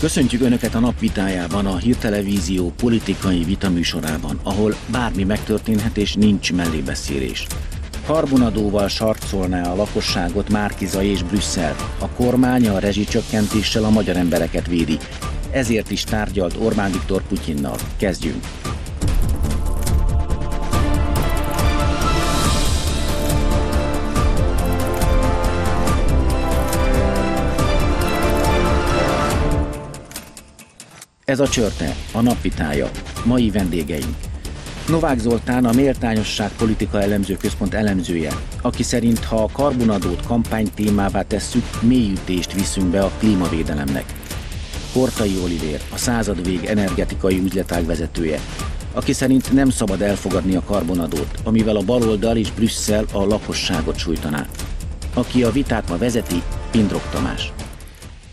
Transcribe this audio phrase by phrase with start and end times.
[0.00, 7.46] Köszöntjük Önöket a napvitájában, a Hírtelevízió politikai vitaműsorában, ahol bármi megtörténhet és nincs mellébeszélés.
[8.06, 11.76] Karbonadóval sarcolná a lakosságot Márkiza és Brüsszel.
[11.98, 14.98] A kormány a rezsicsökkentéssel a magyar embereket védi.
[15.50, 17.76] Ezért is tárgyalt Orbán Viktor Putyinnal.
[17.96, 18.44] Kezdjünk!
[31.30, 32.90] Ez a csörte, a napvitája.
[33.24, 34.16] Mai vendégeink.
[34.88, 41.22] Novák Zoltán a Méltányosság Politika Elemző Központ elemzője, aki szerint ha a karbonadót kampány témává
[41.22, 44.04] tesszük, mélyütést viszünk be a klímavédelemnek.
[44.92, 48.40] Portai Olivér, a század vég energetikai üzletág vezetője,
[48.92, 54.46] aki szerint nem szabad elfogadni a karbonadót, amivel a baloldal és Brüsszel a lakosságot sújtaná.
[55.14, 57.52] Aki a vitát ma vezeti, Pindrok Tamás.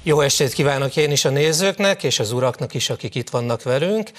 [0.07, 4.09] Jó estét kívánok én is a nézőknek, és az uraknak is, akik itt vannak velünk.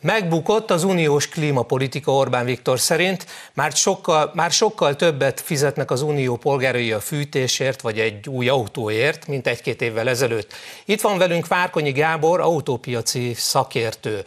[0.00, 6.36] Megbukott az uniós klímapolitika Orbán Viktor szerint, már sokkal, már sokkal többet fizetnek az unió
[6.36, 10.52] polgárai a fűtésért vagy egy új autóért, mint egy-két évvel ezelőtt.
[10.84, 14.24] Itt van velünk Várkonyi Gábor, autópiaci szakértő.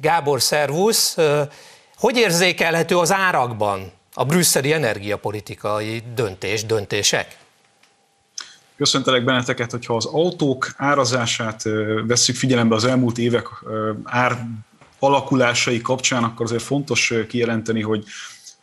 [0.00, 1.16] Gábor, szervusz!
[1.96, 7.42] Hogy érzékelhető az árakban a brüsszeli energiapolitikai döntés, döntések?
[8.76, 11.62] Köszöntelek benneteket, hogyha az autók árazását
[12.06, 13.48] vesszük figyelembe az elmúlt évek
[14.04, 14.46] ár
[14.98, 18.04] alakulásai kapcsán, akkor azért fontos kijelenteni, hogy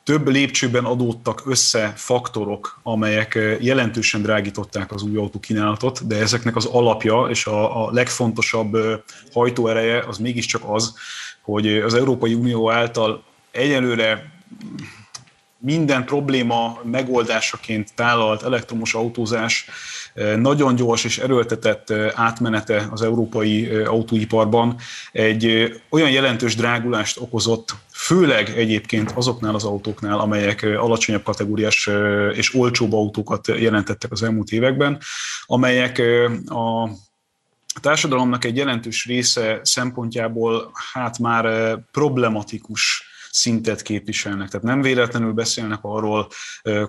[0.03, 6.65] több lépcsőben adódtak össze faktorok, amelyek jelentősen drágították az új autó kínálatot, de ezeknek az
[6.65, 8.77] alapja és a, a legfontosabb
[9.33, 10.93] hajtóereje az mégiscsak az,
[11.41, 14.31] hogy az Európai Unió által egyelőre
[15.61, 19.65] minden probléma megoldásaként tálalt elektromos autózás
[20.35, 24.75] nagyon gyors és erőltetett átmenete az európai autóiparban
[25.11, 31.89] egy olyan jelentős drágulást okozott, főleg egyébként azoknál az autóknál, amelyek alacsonyabb kategóriás
[32.33, 34.99] és olcsóbb autókat jelentettek az elmúlt években,
[35.45, 36.01] amelyek
[36.45, 36.89] a
[37.73, 44.49] a társadalomnak egy jelentős része szempontjából hát már problematikus szintet képviselnek.
[44.49, 46.27] Tehát nem véletlenül beszélnek arról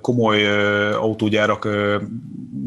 [0.01, 0.47] komoly
[0.93, 1.69] autógyárak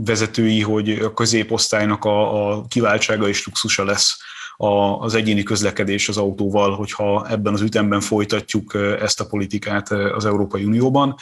[0.06, 4.18] vezetői, hogy a középosztálynak a, a kiváltsága és luxusa lesz
[5.00, 10.64] az egyéni közlekedés az autóval, hogyha ebben az ütemben folytatjuk ezt a politikát az Európai
[10.64, 11.16] Unióban.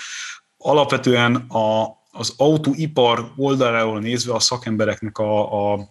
[0.58, 5.90] Alapvetően a, az autóipar oldaláról nézve a szakembereknek a, a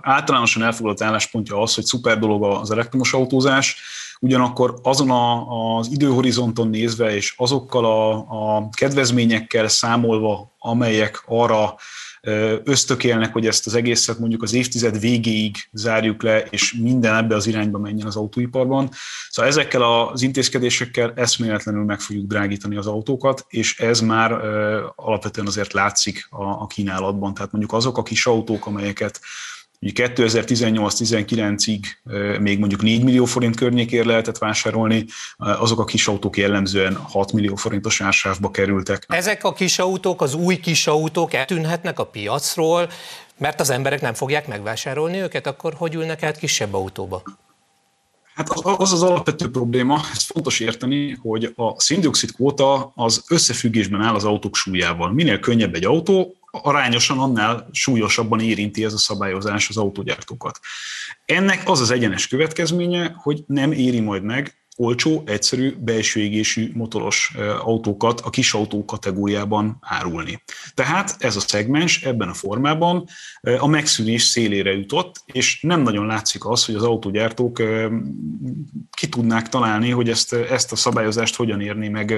[0.00, 3.82] általánosan elfogadott álláspontja az, hogy szuper dolog az elektromos autózás,
[4.20, 8.16] ugyanakkor azon a, az időhorizonton nézve és azokkal a,
[8.56, 11.74] a kedvezményekkel számolva, amelyek arra
[12.64, 17.46] ösztökélnek, hogy ezt az egészet mondjuk az évtized végéig zárjuk le, és minden ebbe az
[17.46, 18.88] irányba menjen az autóiparban.
[19.30, 24.32] Szóval ezekkel az intézkedésekkel eszméletlenül meg fogjuk drágítani az autókat, és ez már
[24.96, 27.34] alapvetően azért látszik a, a kínálatban.
[27.34, 29.20] Tehát mondjuk azok a kis autók, amelyeket
[29.86, 31.80] 2018-19-ig
[32.40, 35.04] még mondjuk 4 millió forint környékért lehetett vásárolni,
[35.36, 39.04] azok a kis autók jellemzően 6 millió forintos ársávba kerültek.
[39.08, 42.88] Ezek a kis autók, az új kis autók eltűnhetnek a piacról,
[43.38, 47.22] mert az emberek nem fogják megvásárolni őket, akkor hogy ülnek át kisebb autóba?
[48.34, 54.14] Hát az az alapvető probléma, ez fontos érteni, hogy a széndiokszid kvóta az összefüggésben áll
[54.14, 55.12] az autók súlyával.
[55.12, 60.60] Minél könnyebb egy autó, arányosan annál súlyosabban érinti ez a szabályozás az autógyártókat.
[61.24, 67.34] Ennek az az egyenes következménye, hogy nem éri majd meg olcsó, egyszerű, belső égésű motoros
[67.62, 70.42] autókat a kis autó kategóriában árulni.
[70.74, 73.08] Tehát ez a szegmens ebben a formában
[73.58, 77.62] a megszűnés szélére jutott, és nem nagyon látszik az, hogy az autógyártók
[78.90, 82.14] ki tudnák találni, hogy ezt, ezt a szabályozást hogyan érni meg,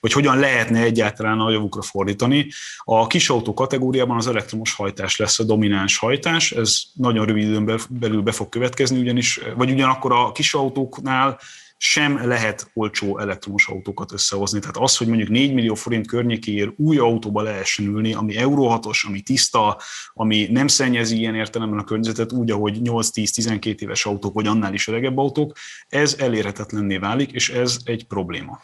[0.00, 2.46] vagy hogyan lehetne egyáltalán a javukra fordítani.
[2.84, 7.80] A kis autó kategóriában az elektromos hajtás lesz a domináns hajtás, ez nagyon rövid időn
[7.90, 11.38] belül be fog következni, ugyanis, vagy ugyanakkor a kis autóknál
[11.78, 14.58] sem lehet olcsó elektromos autókat összehozni.
[14.58, 19.06] Tehát az, hogy mondjuk 4 millió forint környékéért új autóba lehessen ülni, ami Euro 6-os,
[19.06, 19.80] ami tiszta,
[20.14, 24.88] ami nem szennyezi ilyen értelemben a környezetet úgy, ahogy 8-10-12 éves autók, vagy annál is
[24.88, 25.56] öregebb autók,
[25.88, 28.60] ez elérhetetlenné válik, és ez egy probléma.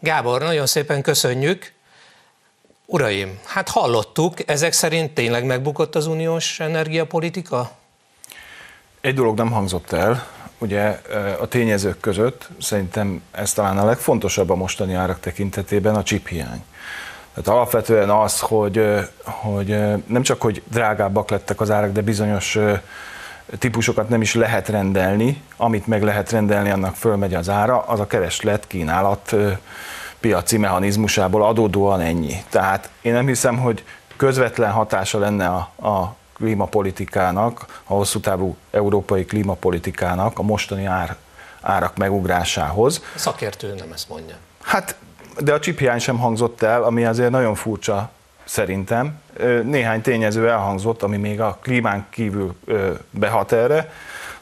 [0.00, 1.72] Gábor, nagyon szépen köszönjük.
[2.86, 7.70] Uraim, hát hallottuk, ezek szerint tényleg megbukott az uniós energiapolitika?
[9.00, 10.26] Egy dolog nem hangzott el,
[10.58, 11.00] ugye
[11.40, 16.64] a tényezők között szerintem ez talán a legfontosabb a mostani árak tekintetében a chip hiány.
[17.34, 18.84] Tehát alapvetően az, hogy,
[19.22, 22.58] hogy nem csak, hogy drágábbak lettek az árak, de bizonyos
[23.58, 28.06] típusokat nem is lehet rendelni, amit meg lehet rendelni, annak fölmegy az ára, az a
[28.06, 29.36] kereslet, kínálat
[30.20, 32.34] piaci mechanizmusából adódóan ennyi.
[32.48, 33.84] Tehát én nem hiszem, hogy
[34.16, 41.16] közvetlen hatása lenne a, a klímapolitikának, a hosszú távú európai klímapolitikának a mostani ár,
[41.60, 43.02] árak megugrásához.
[43.14, 44.34] A szakértő nem ezt mondja.
[44.62, 44.96] Hát,
[45.38, 48.10] de a csiphiány sem hangzott el, ami azért nagyon furcsa
[48.44, 49.20] szerintem.
[49.62, 52.56] Néhány tényező elhangzott, ami még a klímán kívül
[53.10, 53.92] behat erre,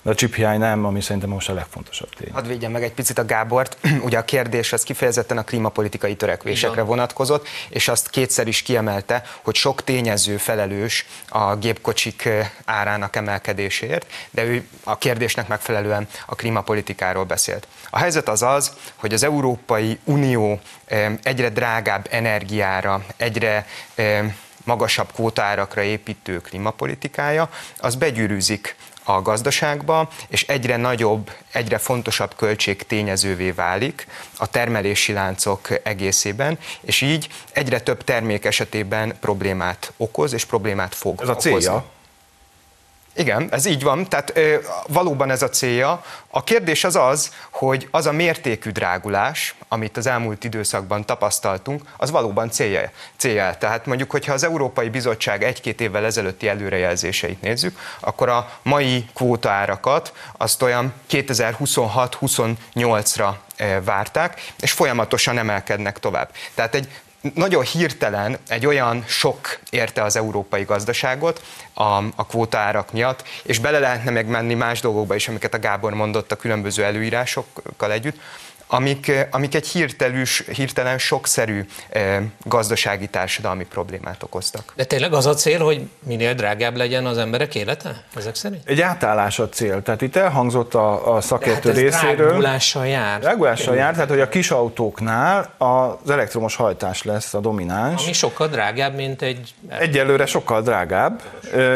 [0.03, 2.33] de a csiphiány nem, ami szerintem most a legfontosabb tény.
[2.33, 3.77] Hadd védjem meg egy picit a Gábort.
[4.07, 6.87] Ugye a kérdés az kifejezetten a klímapolitikai törekvésekre Igen.
[6.87, 12.29] vonatkozott, és azt kétszer is kiemelte, hogy sok tényező felelős a gépkocsik
[12.65, 17.67] árának emelkedéséért, de ő a kérdésnek megfelelően a klímapolitikáról beszélt.
[17.91, 20.61] A helyzet az az, hogy az Európai Unió
[21.23, 23.67] egyre drágább energiára, egyre
[24.65, 33.51] magasabb kvótárakra építő klímapolitikája, az begyűrűzik a gazdaságba, és egyre nagyobb, egyre fontosabb költség tényezővé
[33.51, 34.07] válik
[34.37, 41.21] a termelési láncok egészében, és így egyre több termék esetében problémát okoz, és problémát fog
[41.23, 41.57] Ez a célja?
[41.57, 42.01] Okozni.
[43.15, 44.57] Igen, ez így van, tehát ö,
[44.87, 46.05] valóban ez a célja.
[46.29, 52.11] A kérdés az az, hogy az a mértékű drágulás, amit az elmúlt időszakban tapasztaltunk, az
[52.11, 52.91] valóban célja.
[53.17, 53.57] célja.
[53.59, 60.13] Tehát mondjuk, hogyha az Európai Bizottság egy-két évvel ezelőtti előrejelzéseit nézzük, akkor a mai kvótaárakat
[60.37, 63.35] azt olyan 2026-28-ra
[63.85, 66.31] várták, és folyamatosan emelkednek tovább.
[66.55, 66.89] Tehát egy
[67.35, 71.43] nagyon hirtelen egy olyan sok érte az európai gazdaságot
[71.75, 71.83] a,
[72.17, 76.37] a kvótaárak miatt, és bele lehetne megmenni más dolgokba is, amiket a Gábor mondott a
[76.37, 78.21] különböző előírásokkal együtt,
[78.73, 84.73] amik, eh, amik egy hirtelűs, hirtelen sokszerű eh, gazdasági társadalmi problémát okoztak.
[84.77, 88.05] De tényleg az a cél, hogy minél drágább legyen az emberek élete?
[88.17, 88.63] Ezek szerint?
[88.69, 89.83] Egy átállás a cél.
[89.83, 92.27] Tehát itt elhangzott a, a szakértő hát részéről.
[92.27, 93.21] Drágulással jár.
[93.21, 98.03] Drágulással jár, tehát hogy a kis autóknál az elektromos hajtás lesz a domináns.
[98.03, 99.55] Ami sokkal drágább, mint egy...
[99.69, 101.23] Egyelőre sokkal drágább,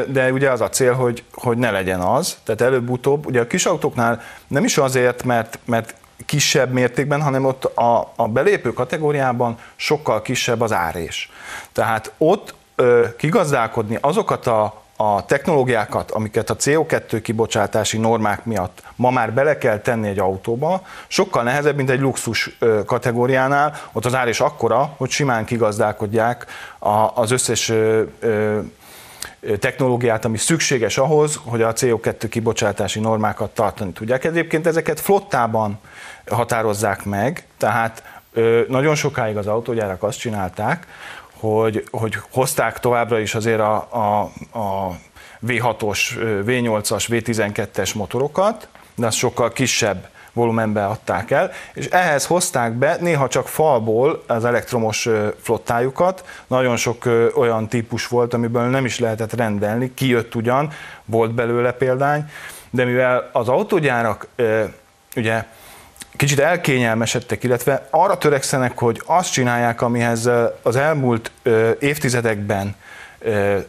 [0.08, 2.37] de ugye az a cél, hogy, hogy ne legyen az.
[2.44, 5.94] Tehát előbb-utóbb, ugye a kis autóknál nem is azért, mert, mert
[6.26, 11.30] kisebb mértékben, hanem ott a, a belépő kategóriában sokkal kisebb az árés.
[11.72, 19.10] Tehát ott ö, kigazdálkodni azokat a, a technológiákat, amiket a CO2 kibocsátási normák miatt ma
[19.10, 23.80] már bele kell tenni egy autóba, sokkal nehezebb, mint egy luxus kategóriánál.
[23.92, 26.46] Ott az ár akkora, hogy simán kigazdálkodják
[27.14, 27.72] az összes
[29.58, 34.24] technológiát, ami szükséges ahhoz, hogy a CO2 kibocsátási normákat tartani tudják.
[34.24, 35.78] Egyébként ezeket flottában
[36.31, 38.02] határozzák meg, tehát
[38.69, 40.87] nagyon sokáig az autógyárak azt csinálták,
[41.32, 44.20] hogy, hogy hozták továbbra is azért a, a,
[44.58, 44.96] a
[45.46, 45.99] V6-os,
[46.46, 53.28] V8-as, V12-es motorokat, de az sokkal kisebb volumenbe adták el, és ehhez hozták be néha
[53.28, 55.08] csak falból az elektromos
[55.43, 60.70] flottájukat, nagyon sok olyan típus volt, amiből nem is lehetett rendelni, kijött ugyan,
[61.05, 62.31] volt belőle példány,
[62.70, 64.28] de mivel az autógyárak
[65.17, 65.44] ugye
[66.16, 70.30] kicsit elkényelmesedtek, illetve arra törekszenek, hogy azt csinálják, amihez
[70.62, 71.30] az elmúlt
[71.78, 72.76] évtizedekben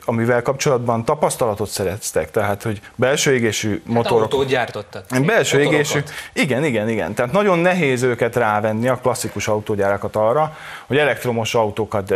[0.05, 4.21] amivel kapcsolatban tapasztalatot szereztek, tehát hogy belső égésű hát motorok...
[4.21, 5.05] Autót gyártottak.
[5.25, 5.99] Belső égésű,
[6.33, 7.13] igen, igen, igen.
[7.13, 12.13] Tehát nagyon nehéz őket rávenni, a klasszikus autógyárakat arra, hogy elektromos autókat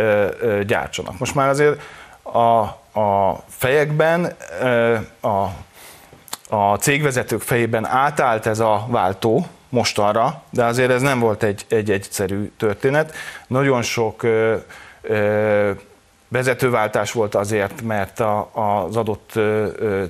[0.66, 1.20] gyártsanak.
[1.20, 1.82] Most már azért
[2.22, 2.40] a,
[3.00, 4.36] a fejekben,
[5.22, 5.46] a,
[6.56, 11.92] a cégvezetők fejében átállt ez a váltó, mostanra, de azért ez nem volt egy, egy
[11.92, 13.16] egyszerű történet.
[13.48, 14.56] Nagyon sok ö,
[15.02, 15.72] ö,
[16.28, 20.06] vezetőváltás volt azért, mert a, az adott ö, ö,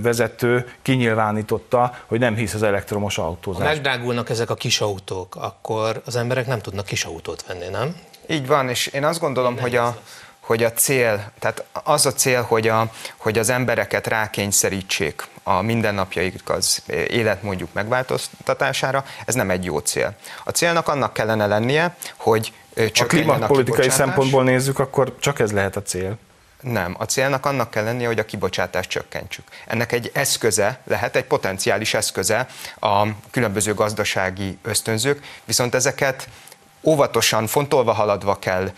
[0.00, 3.68] vezető kinyilvánította, hogy nem hisz az elektromos autózásban.
[3.68, 7.96] Ha megdrágulnak ezek a kis autók, akkor az emberek nem tudnak kis autót venni, nem?
[8.26, 9.96] Így van, és én azt gondolom, hogy a,
[10.40, 15.26] hogy a cél, tehát az a cél, hogy, a, hogy az embereket rákényszerítsék
[15.58, 20.14] a mindennapjaik az életmódjuk megváltoztatására, ez nem egy jó cél.
[20.44, 25.82] A célnak annak kellene lennie, hogy a klímapolitikai szempontból nézzük, akkor csak ez lehet a
[25.82, 26.18] cél.
[26.60, 29.44] Nem, a célnak annak kell lennie, hogy a kibocsátást csökkentsük.
[29.66, 32.46] Ennek egy eszköze lehet, egy potenciális eszköze
[32.80, 36.28] a különböző gazdasági ösztönzők, viszont ezeket
[36.82, 38.70] óvatosan, fontolva haladva kell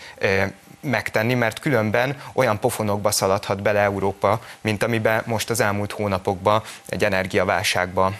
[0.83, 7.03] megtenni, mert különben olyan pofonokba szaladhat bele Európa, mint amiben most az elmúlt hónapokban egy
[7.03, 8.13] energiaválságba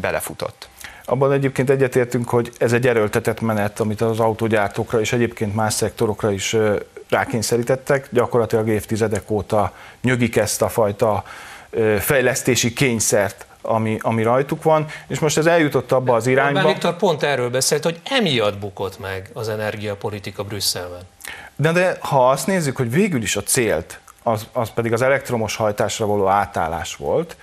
[0.00, 0.68] belefutott.
[1.04, 6.30] Abban egyébként egyetértünk, hogy ez egy erőltetett menet, amit az autógyártókra és egyébként más szektorokra
[6.30, 6.56] is
[7.08, 8.08] rákényszerítettek.
[8.10, 11.24] Gyakorlatilag évtizedek óta nyögik ezt a fajta
[11.98, 16.58] fejlesztési kényszert, ami, ami rajtuk van, és most ez eljutott abba az irányba.
[16.58, 21.00] Orbán Viktor pont erről beszélt, hogy emiatt bukott meg az energiapolitika Brüsszelben.
[21.56, 25.56] De, de ha azt nézzük, hogy végül is a célt, az, az pedig az elektromos
[25.56, 27.36] hajtásra való átállás volt,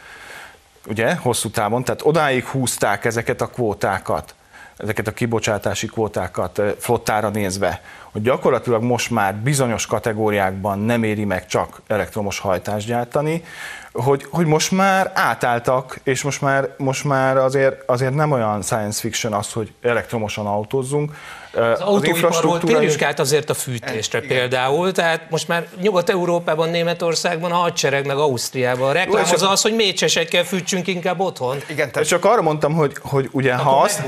[0.88, 4.36] ugye, hosszú távon, tehát odáig húzták ezeket a kvótákat,
[4.78, 11.48] ezeket a kibocsátási kvótákat flottára nézve, hogy gyakorlatilag most már bizonyos kategóriákban nem éri meg
[11.48, 13.44] csak elektromos hajtást gyártani,
[13.94, 19.00] hogy, hogy most már átálltak, és most már, most már azért, azért nem olyan science
[19.00, 21.14] fiction az, hogy elektromosan autózzunk,
[21.54, 24.38] az, az autóiparról térjünk át azért a fűtésre Igen.
[24.38, 29.76] például, tehát most már Nyugat-Európában, Németországban, a hadsereg meg Ausztriában a reklám az az, hogy
[29.76, 31.58] mécsesekkel fűtsünk inkább otthon.
[31.68, 32.08] Igen, tehát...
[32.08, 34.02] Csak arra mondtam, hogy, hogy ugye Akkor ha azt...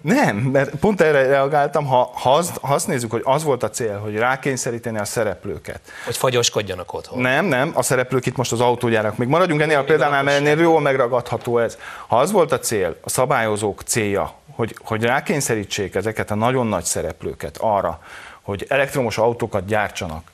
[0.00, 0.16] nem?
[0.18, 3.70] nem, mert pont erre reagáltam, ha, ha, azt, ha azt nézzük, hogy az volt a
[3.70, 5.80] cél, hogy rákényszeríteni a szereplőket.
[6.04, 7.18] Hogy fagyoskodjanak otthon.
[7.18, 9.16] Nem, nem, a szereplők itt most az autógyárak.
[9.16, 11.78] Még maradjunk ennél a példánál, mert ennél jól megragadható ez.
[12.06, 16.84] Ha az volt a cél, a szabályozók célja, hogy, hogy rákényszerítsék ezeket a nagyon nagy
[16.84, 18.02] szereplőket arra,
[18.42, 20.30] hogy elektromos autókat gyártsanak,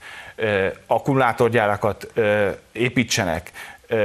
[0.86, 2.12] akkumulátorgyárakat
[2.72, 3.50] építsenek,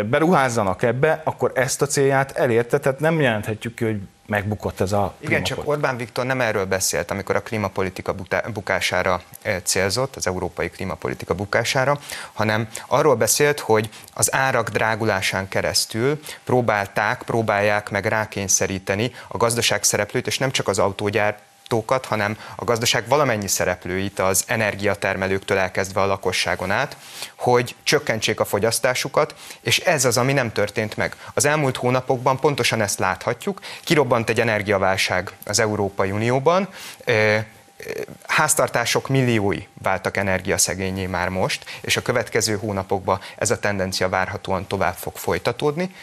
[0.10, 4.00] beruházzanak ebbe, akkor ezt a célját elérte, tehát nem jelenthetjük ki, hogy
[4.30, 8.16] megbukott ez a Igen, csak Orbán Viktor nem erről beszélt, amikor a klímapolitika
[8.54, 9.22] bukására
[9.64, 12.00] célzott, az európai klímapolitika bukására,
[12.34, 20.28] hanem arról beszélt, hogy az árak drágulásán keresztül próbálták, próbálják meg rákényszeríteni a gazdaság szereplőt,
[20.28, 21.38] és nem csak az autógyár
[21.70, 26.98] gyártókat, hanem a gazdaság valamennyi szereplőit, az energiatermelőktől elkezdve a lakosságon át,
[27.36, 31.16] hogy csökkentsék a fogyasztásukat, és ez az, ami nem történt meg.
[31.34, 33.60] Az elmúlt hónapokban pontosan ezt láthatjuk.
[33.84, 36.68] Kirobbant egy energiaválság az Európai Unióban,
[38.28, 44.96] háztartások milliói váltak energiaszegényé már most, és a következő hónapokban ez a tendencia várhatóan tovább
[44.96, 45.96] fog folytatódni,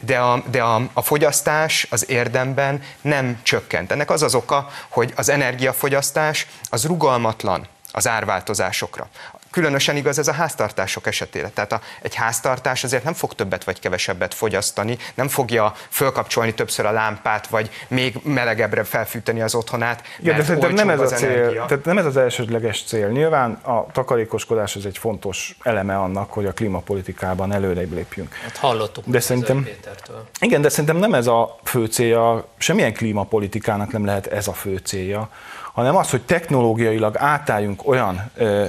[0.00, 3.92] de a, de a, a fogyasztás az érdemben nem csökkent.
[3.92, 9.08] Ennek az az oka, hogy az energiafogyasztás az rugalmatlan az árváltozásokra.
[9.52, 11.48] Különösen igaz ez a háztartások esetére.
[11.48, 16.86] Tehát a, egy háztartás azért nem fog többet vagy kevesebbet fogyasztani, nem fogja fölkapcsolni többször
[16.86, 20.02] a lámpát, vagy még melegebbre felfűteni az otthonát.
[20.20, 21.64] Igen, de szerintem nem ez a cél, energia.
[21.64, 23.08] tehát nem ez az elsődleges cél.
[23.08, 28.34] Nyilván a takarékoskodás az egy fontos eleme annak, hogy a klímapolitikában előre lépjünk.
[28.34, 30.26] Hát hallottuk de szerintem, Pétertől.
[30.40, 34.76] Igen, de szerintem nem ez a fő célja, semmilyen klímapolitikának nem lehet ez a fő
[34.76, 35.28] célja,
[35.72, 38.64] hanem az, hogy technológiailag átálljunk olyan ö,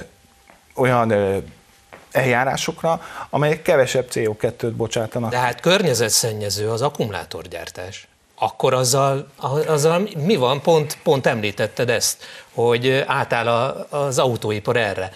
[0.73, 1.13] olyan
[2.11, 5.31] eljárásokra, amelyek kevesebb CO2-t bocsátanak.
[5.31, 8.07] De hát környezetszennyező az akkumulátorgyártás.
[8.35, 9.27] Akkor azzal,
[9.67, 10.61] azzal mi van?
[10.61, 13.47] Pont, pont említetted ezt, hogy átáll
[13.89, 15.11] az autóipar erre.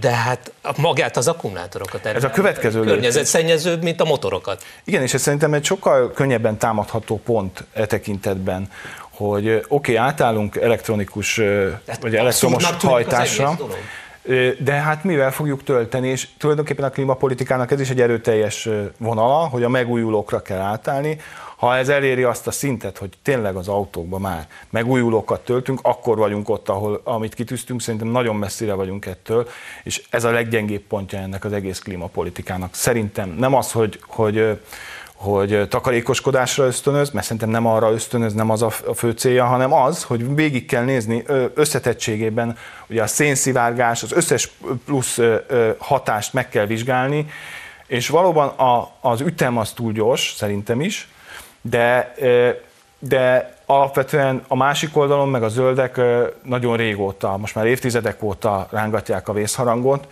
[0.00, 4.64] De hát magát az akkumulátorokat Ez a következő környezetszennyezőbb, mint a motorokat.
[4.84, 8.70] Igen, és ez szerintem egy sokkal könnyebben támadható pont e tekintetben,
[9.10, 11.34] hogy oké, okay, átállunk elektronikus,
[11.84, 13.58] Tehát vagy elektromos hajtásra,
[14.58, 19.62] de hát mivel fogjuk tölteni, és tulajdonképpen a klímapolitikának ez is egy erőteljes vonala, hogy
[19.62, 21.18] a megújulókra kell átállni.
[21.56, 26.48] Ha ez eléri azt a szintet, hogy tényleg az autókban már megújulókat töltünk, akkor vagyunk
[26.48, 29.48] ott, ahol amit kitűztünk, szerintem nagyon messzire vagyunk ettől,
[29.82, 32.74] és ez a leggyengébb pontja ennek az egész klímapolitikának.
[32.74, 34.60] Szerintem nem az, hogy, hogy
[35.22, 40.02] hogy takarékoskodásra ösztönöz, mert szerintem nem arra ösztönöz, nem az a fő célja, hanem az,
[40.02, 41.24] hogy végig kell nézni
[41.54, 44.50] összetettségében, ugye a szénszivárgás, az összes
[44.84, 45.18] plusz
[45.78, 47.26] hatást meg kell vizsgálni,
[47.86, 51.08] és valóban a, az ütem az túl gyors, szerintem is,
[51.60, 52.14] de,
[52.98, 56.00] de alapvetően a másik oldalon meg a zöldek
[56.42, 60.06] nagyon régóta, most már évtizedek óta rángatják a vészharangot,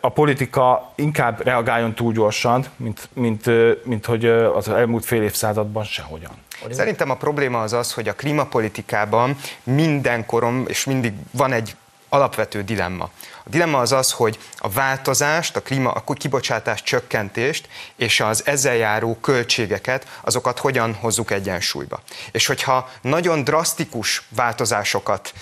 [0.00, 3.44] a politika inkább reagáljon túl gyorsan, mint, mint,
[3.84, 6.32] mint hogy az elmúlt fél évszázadban sehogyan.
[6.70, 11.76] Szerintem a probléma az az, hogy a klímapolitikában minden korom, és mindig van egy
[12.08, 13.10] alapvető dilemma.
[13.48, 18.74] A dilemma az az, hogy a változást, a klíma, a kibocsátás csökkentést és az ezzel
[18.74, 22.00] járó költségeket, azokat hogyan hozzuk egyensúlyba.
[22.32, 25.32] És hogyha nagyon drasztikus változásokat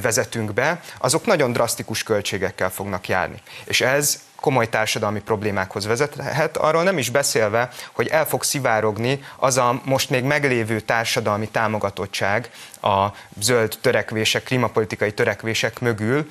[0.00, 3.42] vezetünk be, azok nagyon drasztikus költségekkel fognak járni.
[3.64, 9.56] És ez komoly társadalmi problémákhoz vezethet, arról nem is beszélve, hogy el fog szivárogni az
[9.56, 12.50] a most még meglévő társadalmi támogatottság,
[12.80, 13.06] a
[13.40, 16.30] zöld törekvések, klímapolitikai törekvések mögül,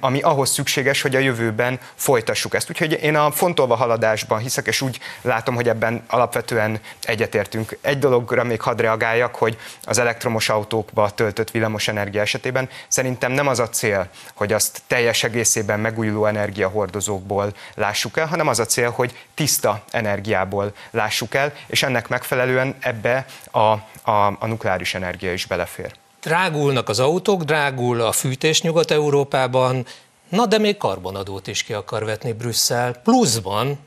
[0.00, 2.70] ami ahhoz szükséges, hogy a jövőben folytassuk ezt.
[2.70, 7.78] Úgyhogy én a fontolva haladásban hiszek, és úgy látom, hogy ebben alapvetően egyetértünk.
[7.80, 13.58] Egy dologra még hadd reagáljak, hogy az elektromos autókba töltött villamosenergia esetében szerintem nem az
[13.58, 19.26] a cél, hogy azt teljes egészében megújuló energiahordozókból lássuk el, hanem az a cél, hogy
[19.34, 25.83] tiszta energiából lássuk el, és ennek megfelelően ebbe a, a, a nukleáris energia is belefér.
[26.24, 29.86] Drágulnak az autók, drágul a fűtés Nyugat-Európában,
[30.28, 33.78] na de még karbonadót is ki akar vetni Brüsszel, pluszban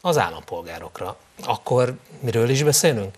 [0.00, 1.16] az állampolgárokra.
[1.44, 3.14] Akkor miről is beszélünk?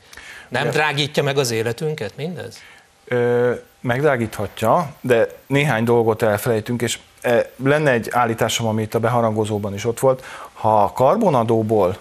[0.48, 2.58] Nem drágítja meg az életünket mindez?
[3.04, 9.74] Ö, megdrágíthatja, de néhány dolgot elfelejtünk, és e, lenne egy állításom, ami itt a beharangozóban
[9.74, 10.24] is ott volt.
[10.52, 11.98] Ha a karbonadóból,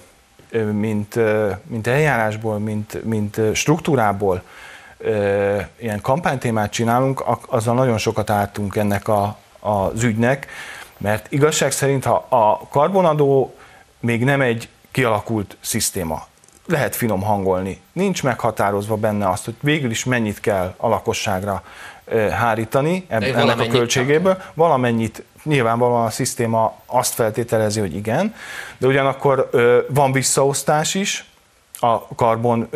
[0.72, 1.16] mint,
[1.64, 4.42] mint eljárásból, mint, mint struktúrából
[5.80, 10.48] ilyen kampánytémát csinálunk, azzal nagyon sokat álltunk ennek a, az ügynek,
[10.98, 13.56] mert igazság szerint, ha a karbonadó
[14.00, 16.28] még nem egy kialakult szisztéma,
[16.66, 17.82] lehet finom hangolni.
[17.94, 21.64] Nincs meghatározva benne azt, hogy végül is mennyit kell a lakosságra
[22.32, 24.42] hárítani ennek a költségéből.
[24.54, 28.36] Valamennyit nyilvánvalóan a szisztéma azt feltételezi, hogy igen,
[28.78, 29.50] de ugyanakkor
[29.90, 31.26] van visszaosztás is
[31.80, 32.70] a karbon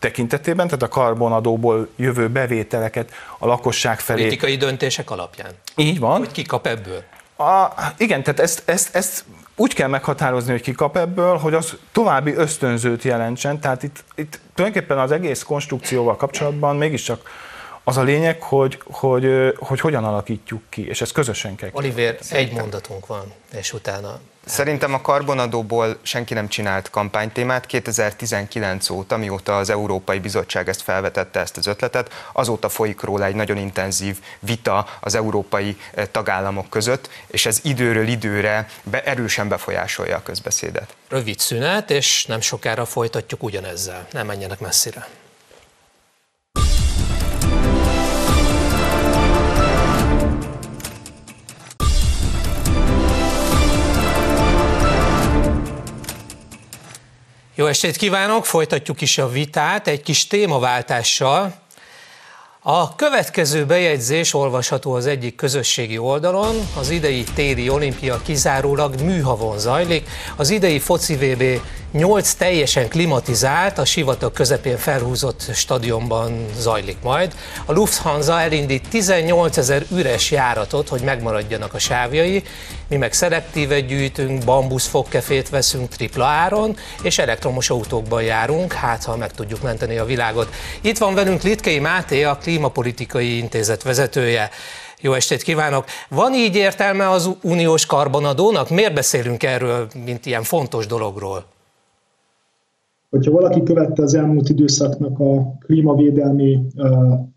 [0.00, 4.20] tekintetében, tehát a karbonadóból jövő bevételeket a lakosság felé.
[4.20, 5.50] Politikai döntések alapján.
[5.76, 6.18] Így van.
[6.18, 7.02] Hogy ki kap ebből?
[7.36, 9.24] A, igen, tehát ezt, ezt, ezt
[9.56, 13.60] úgy kell meghatározni, hogy ki kap ebből, hogy az további ösztönzőt jelentsen.
[13.60, 17.30] Tehát itt, itt tulajdonképpen az egész konstrukcióval kapcsolatban mégiscsak
[17.84, 21.68] az a lényeg, hogy, hogy, hogy hogyan alakítjuk ki, és ezt közösen kell.
[21.72, 27.66] Oliver, egy mondatunk van, és utána Szerintem a karbonadóból senki nem csinált kampánytémát.
[27.66, 33.34] 2019 óta, mióta az Európai Bizottság ezt felvetette, ezt az ötletet, azóta folyik róla egy
[33.34, 40.16] nagyon intenzív vita az európai eh, tagállamok között, és ez időről időre be, erősen befolyásolja
[40.16, 40.94] a közbeszédet.
[41.08, 44.06] Rövid szünet, és nem sokára folytatjuk ugyanezzel.
[44.12, 45.06] Nem menjenek messzire.
[57.60, 61.54] Jó estét kívánok, folytatjuk is a vitát egy kis témaváltással.
[62.62, 66.68] A következő bejegyzés olvasható az egyik közösségi oldalon.
[66.78, 70.08] Az idei téli olimpia kizárólag műhavon zajlik.
[70.36, 71.60] Az idei foci VB
[71.92, 77.34] 8 teljesen klimatizált, a sivatag közepén felhúzott stadionban zajlik majd.
[77.64, 82.42] A Lufthansa elindít 18 ezer üres járatot, hogy megmaradjanak a sávjai.
[82.88, 89.16] Mi meg szelektíve gyűjtünk, bambusz fogkefét veszünk tripla áron, és elektromos autókban járunk, hát ha
[89.16, 90.54] meg tudjuk menteni a világot.
[90.80, 94.48] Itt van velünk Litkei Máté, a Klímapolitikai Intézet vezetője.
[95.00, 95.84] Jó estét kívánok!
[96.08, 98.70] Van így értelme az uniós karbonadónak?
[98.70, 101.44] Miért beszélünk erről, mint ilyen fontos dologról?
[103.10, 106.58] Hogyha valaki követte az elmúlt időszaknak a klímavédelmi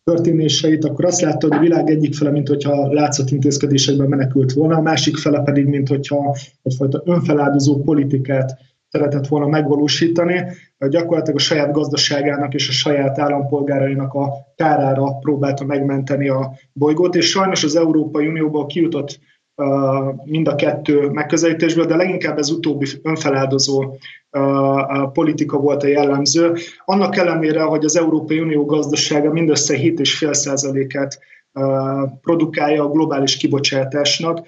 [0.03, 4.75] történéseit, akkor azt látta, hogy a világ egyik fele, mint hogyha látszat intézkedésekben menekült volna,
[4.75, 8.57] a másik fele pedig, mint hogyha egyfajta önfeláldozó politikát
[8.93, 10.43] szeretett volna megvalósítani,
[10.89, 17.29] gyakorlatilag a saját gazdaságának és a saját állampolgárainak a kárára próbálta megmenteni a bolygót, és
[17.29, 19.19] sajnos az Európai Unióban kijutott
[20.23, 23.95] mind a kettő megközelítésből, de leginkább ez utóbbi önfeláldozó
[25.13, 26.55] politika volt a jellemző.
[26.85, 31.19] Annak ellenére, hogy az Európai Unió gazdasága mindössze 7,5%-át
[32.21, 34.47] produkálja a globális kibocsátásnak,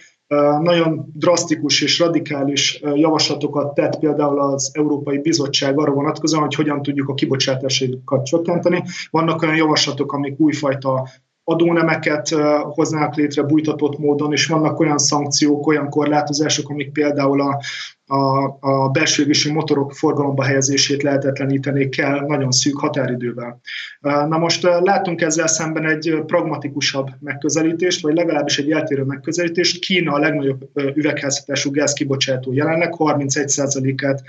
[0.61, 7.09] nagyon drasztikus és radikális javaslatokat tett például az Európai Bizottság arra vonatkozóan, hogy hogyan tudjuk
[7.09, 8.83] a kibocsátásokat csökkenteni.
[9.09, 11.07] Vannak olyan javaslatok, amik újfajta
[11.43, 12.29] adónemeket
[12.61, 17.59] hoznának létre bújtatott módon, és vannak olyan szankciók, olyan korlátozások, amik például a,
[18.07, 23.59] a, a belső motorok forgalomba helyezését lehetetleníteni kell nagyon szűk határidővel.
[24.01, 29.79] Na most látunk ezzel szemben egy pragmatikusabb megközelítést, vagy legalábbis egy eltérő megközelítést.
[29.79, 34.21] Kína a legnagyobb üvegházhatású gáz kibocsátó jelenleg, 31%-át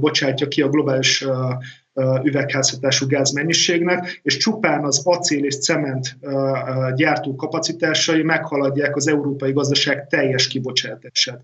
[0.00, 1.26] bocsátja ki a globális
[2.22, 6.18] üvegházhatású gázmennyiségnek, és csupán az acél és cement
[6.94, 11.42] gyártó kapacitásai meghaladják az európai gazdaság teljes kibocsátását.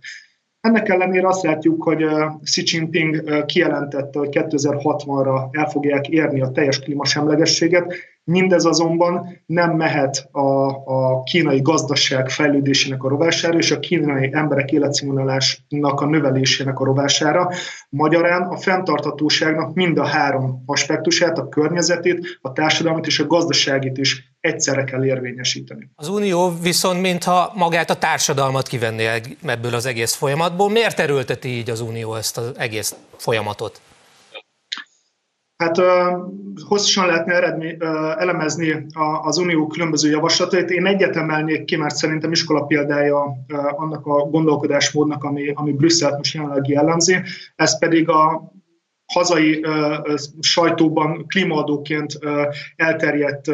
[0.64, 2.04] Ennek ellenére azt látjuk, hogy
[2.42, 7.94] Xi Jinping kijelentette, hogy 2060-ra el fogják érni a teljes klímasemlegességet,
[8.26, 14.72] Mindez azonban nem mehet a, a kínai gazdaság fejlődésének a rovására és a kínai emberek
[14.72, 17.50] életszínvonalásnak a növelésének a rovására.
[17.88, 24.33] Magyarán a fenntartatóságnak mind a három aspektusát, a környezetét, a társadalmat és a gazdaságit is
[24.44, 25.90] egyszerre kell érvényesíteni.
[25.94, 29.08] Az Unió viszont mintha magát a társadalmat kivenné
[29.46, 30.70] ebből az egész folyamatból.
[30.70, 33.80] Miért erőlteti így az Unió ezt az egész folyamatot?
[35.56, 35.76] Hát
[36.68, 37.76] hosszasan lehetne eredmi,
[38.18, 38.86] elemezni
[39.22, 40.70] az Unió különböző javaslatait.
[40.70, 43.36] Én egyet emelnék ki, mert szerintem iskola példája
[43.76, 47.16] annak a gondolkodásmódnak, ami, ami Brüsszelt most jelenleg jellemzi.
[47.56, 48.52] Ez pedig a
[49.14, 49.64] hazai
[50.40, 52.18] sajtóban klímaadóként
[52.76, 53.50] elterjedt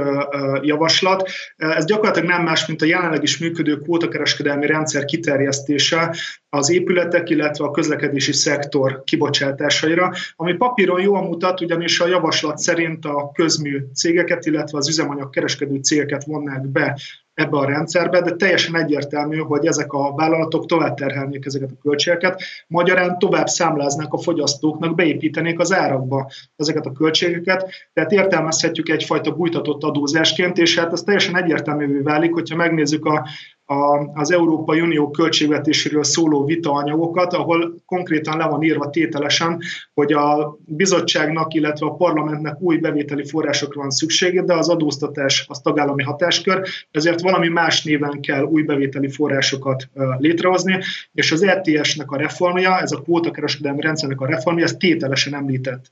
[0.63, 1.31] javaslat.
[1.57, 6.17] Ez gyakorlatilag nem más, mint a jelenleg is működő kvótakereskedelmi rendszer kiterjesztése
[6.49, 13.05] az épületek, illetve a közlekedési szektor kibocsátásaira, ami papíron jól mutat, ugyanis a javaslat szerint
[13.05, 17.01] a közmű cégeket, illetve az üzemanyag kereskedő cégeket vonnák be
[17.35, 22.43] ebbe a rendszerbe, de teljesen egyértelmű, hogy ezek a vállalatok tovább terhelnék ezeket a költségeket,
[22.67, 29.83] magyarán tovább számláznák a fogyasztóknak, beépítenék az árakba ezeket a költségeket, tehát értelmezhetjük egyfajta bújtatott
[29.83, 33.29] adózásként, és hát ez teljesen egyértelművé válik, hogyha megnézzük a
[33.71, 39.61] a, az Európai Unió költségvetéséről szóló vitaanyagokat, ahol konkrétan le van írva tételesen,
[39.95, 45.61] hogy a bizottságnak, illetve a parlamentnek új bevételi forrásokra van szüksége, de az adóztatás az
[45.61, 50.79] tagállami hatáskör, ezért valami más néven kell új bevételi forrásokat létrehozni,
[51.13, 55.91] és az ETS-nek a reformja, ez a kvótakereskedelmi rendszernek a reformja, ez tételesen említett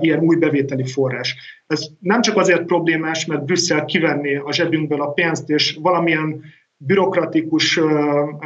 [0.00, 1.36] ilyen új bevételi forrás.
[1.66, 6.42] Ez nem csak azért problémás, mert Brüsszel kivenné a zsebünkből a pénzt, és valamilyen
[6.78, 7.80] bürokratikus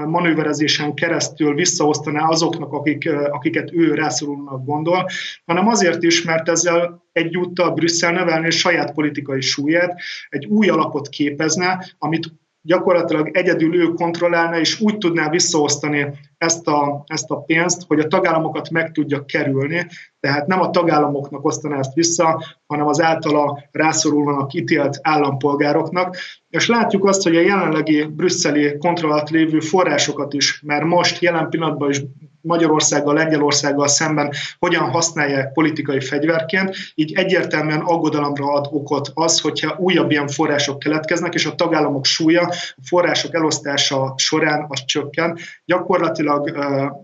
[0.07, 5.07] manőverezésen keresztül visszaosztaná azoknak, akik, akiket ő rászorulnak gondol,
[5.45, 11.85] hanem azért is, mert ezzel egyúttal Brüsszel növelni saját politikai súlyát, egy új alapot képezne,
[11.99, 16.07] amit gyakorlatilag egyedül ő kontrollálna, és úgy tudná visszaosztani
[16.39, 19.87] ezt a, ezt a pénzt, hogy a tagállamokat meg tudja kerülni,
[20.21, 26.17] tehát nem a tagállamoknak osztaná ezt vissza, hanem az általa rászorulnak ítélt állampolgároknak.
[26.49, 31.91] És látjuk azt, hogy a jelenlegi brüsszeli kontrollat lévő forrásokat is, mert most jelen pillanatban
[31.91, 32.03] is
[32.43, 40.11] Magyarországgal, Lengyelországgal szemben hogyan használják politikai fegyverként, így egyértelműen aggodalomra ad okot az, hogyha újabb
[40.11, 42.43] ilyen források keletkeznek, és a tagállamok súlya,
[42.77, 45.39] a források elosztása során az csökken.
[45.65, 46.59] Gyakorlatilag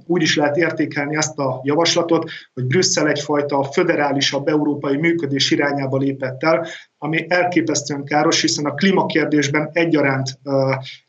[0.07, 6.43] úgy is lehet értékelni ezt a javaslatot, hogy Brüsszel egyfajta föderálisabb európai működés irányába lépett
[6.43, 6.67] el,
[6.99, 10.39] ami elképesztően káros, hiszen a klímakérdésben egyaránt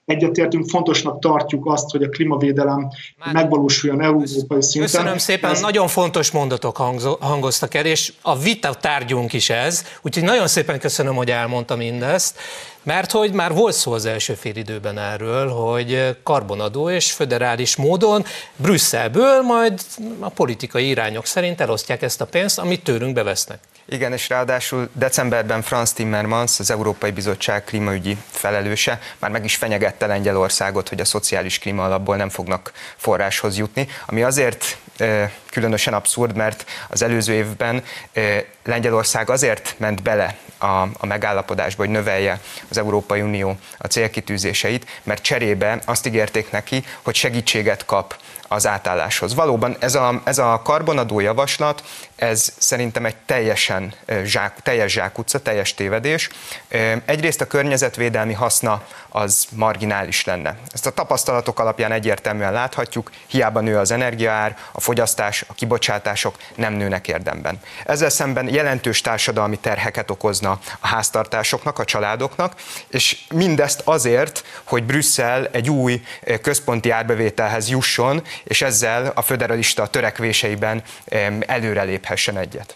[0.05, 4.91] egyetértünk, fontosnak tartjuk azt, hogy a klímavédelem Már megvalósuljon európai szinten.
[4.91, 5.61] Köszönöm szépen, ez...
[5.61, 6.77] nagyon fontos mondatok
[7.19, 12.37] hangoztak el, és a vita tárgyunk is ez, úgyhogy nagyon szépen köszönöm, hogy elmondta mindezt,
[12.83, 18.25] mert hogy már volt szó az első fél időben erről, hogy karbonadó és föderális módon
[18.55, 19.81] Brüsszelből majd
[20.19, 23.59] a politikai irányok szerint elosztják ezt a pénzt, amit tőlünk bevesznek.
[23.85, 30.05] Igen, és ráadásul decemberben Franz Timmermans, az Európai Bizottság klímaügyi felelőse már meg is fenyegette
[30.05, 34.77] Lengyelországot, hogy a szociális klíma alapból nem fognak forráshoz jutni, ami azért
[35.51, 37.83] különösen abszurd, mert az előző évben
[38.63, 40.65] Lengyelország azért ment bele a,
[40.97, 47.15] a megállapodásba, hogy növelje az Európai Unió a célkitűzéseit, mert cserébe azt ígérték neki, hogy
[47.15, 48.15] segítséget kap
[48.51, 49.35] az átálláshoz.
[49.35, 51.83] Valóban ez a, ez a karbonadó javaslat,
[52.15, 56.29] ez szerintem egy teljesen zsák, teljes zsákutca, teljes tévedés.
[57.05, 60.57] Egyrészt a környezetvédelmi haszna az marginális lenne.
[60.73, 66.73] Ezt a tapasztalatok alapján egyértelműen láthatjuk, hiába nő az energiaár, a fogyasztás, a kibocsátások nem
[66.73, 67.59] nőnek érdemben.
[67.85, 72.53] Ezzel szemben jelentős társadalmi terheket okozna a háztartásoknak, a családoknak,
[72.87, 76.01] és mindezt azért, hogy Brüsszel egy új
[76.41, 80.83] központi árbevételhez jusson, és ezzel a föderalista törekvéseiben
[81.39, 82.75] előreléphessen egyet.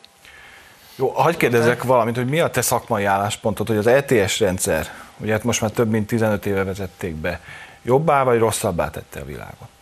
[0.96, 5.32] Jó, hagyd kérdezzek valamit, hogy mi a te szakmai álláspontod, hogy az ETS rendszer, ugye
[5.32, 7.40] hát most már több mint 15 éve vezették be,
[7.82, 9.73] jobbá vagy rosszabbá tette a világot?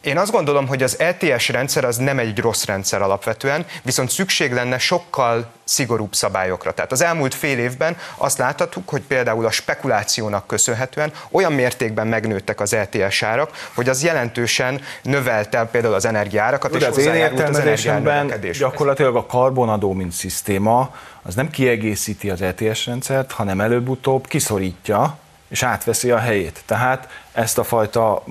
[0.00, 4.52] Én azt gondolom, hogy az ETS rendszer az nem egy rossz rendszer alapvetően, viszont szükség
[4.52, 6.72] lenne sokkal szigorúbb szabályokra.
[6.72, 12.60] Tehát az elmúlt fél évben azt láthatjuk, hogy például a spekulációnak köszönhetően olyan mértékben megnőttek
[12.60, 19.16] az ETS árak, hogy az jelentősen növelte például az energiárakat, és az én értelmezésemben gyakorlatilag
[19.16, 26.10] a karbonadó, mint szisztéma, az nem kiegészíti az ETS rendszert, hanem előbb-utóbb kiszorítja, és átveszi
[26.10, 26.62] a helyét.
[26.66, 28.24] Tehát ezt a fajta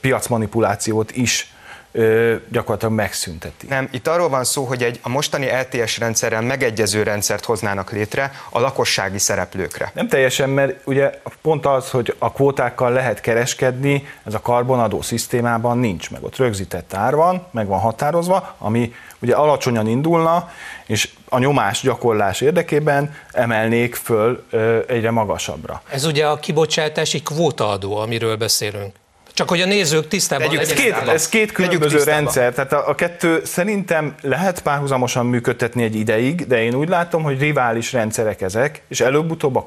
[0.00, 1.54] piacmanipulációt is
[2.48, 3.66] gyakorlatilag megszünteti.
[3.66, 8.32] Nem, itt arról van szó, hogy egy a mostani LTS rendszerrel megegyező rendszert hoznának létre
[8.50, 9.90] a lakossági szereplőkre.
[9.94, 15.78] Nem teljesen, mert ugye pont az, hogy a kvótákkal lehet kereskedni, ez a karbonadó szisztémában
[15.78, 16.24] nincs meg.
[16.24, 20.50] Ott rögzített ár van, meg van határozva, ami ugye alacsonyan indulna,
[20.86, 24.44] és a nyomás gyakorlás érdekében emelnék föl
[24.86, 25.82] egyre magasabbra.
[25.90, 28.92] Ez ugye a kibocsátási kvótaadó, amiről beszélünk.
[29.32, 30.70] Csak hogy a nézők tisztában legyenek.
[30.70, 35.94] Ez két, ez két különböző rendszer, tehát a, a kettő szerintem lehet párhuzamosan működtetni egy
[35.94, 39.66] ideig, de én úgy látom, hogy rivális rendszerek ezek, és előbb-utóbb a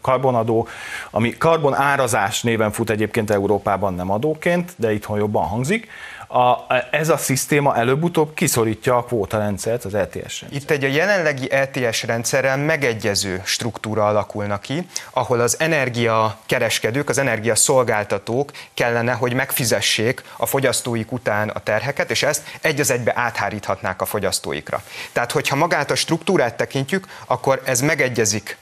[0.00, 0.68] karbonadó,
[1.10, 5.88] ami karbon árazás néven fut egyébként Európában nem adóként, de itthon jobban hangzik,
[6.34, 10.48] a, ez a szisztéma előbb-utóbb kiszorítja a kvótarendszert, az ETS rendszer.
[10.50, 18.50] Itt egy a jelenlegi ETS rendszerrel megegyező struktúra alakulna ki, ahol az energiakereskedők, az energiaszolgáltatók
[18.74, 24.04] kellene, hogy megfizessék a fogyasztóik után a terheket, és ezt egy az egybe átháríthatnák a
[24.04, 24.82] fogyasztóikra.
[25.12, 28.56] Tehát, hogyha magát a struktúrát tekintjük, akkor ez megegyezik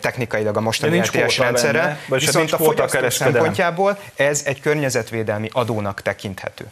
[0.00, 6.66] technikailag a mostani ETS rendszerrel, viszont a fogyasztó szempontjából ez egy környezetvédelmi adónak tekinthető.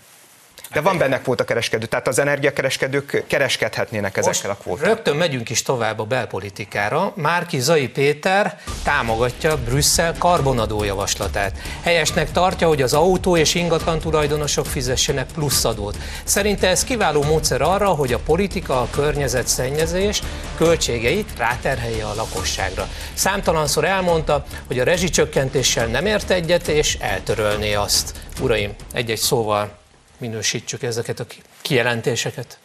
[0.73, 4.95] De van benne kvótakereskedő, tehát az energiakereskedők kereskedhetnének ezekkel a kvótákkal.
[4.95, 7.13] Rögtön megyünk is tovább a belpolitikára.
[7.17, 11.59] Márki Zai Péter támogatja Brüsszel karbonadó javaslatát.
[11.83, 15.97] Helyesnek tartja, hogy az autó és ingatlan tulajdonosok fizessenek pluszadót.
[16.25, 20.23] Szerinte ez kiváló módszer arra, hogy a politika a környezetszennyezés
[20.57, 22.89] költségeit ráterhelje a lakosságra.
[23.15, 28.13] Számtalanszor elmondta, hogy a rezsicsökkentéssel nem ért egyet, és eltörölné azt.
[28.41, 29.81] Uraim, egy-egy szóval
[30.23, 31.27] minősítsük ezeket a
[31.63, 32.59] kijelentéseket?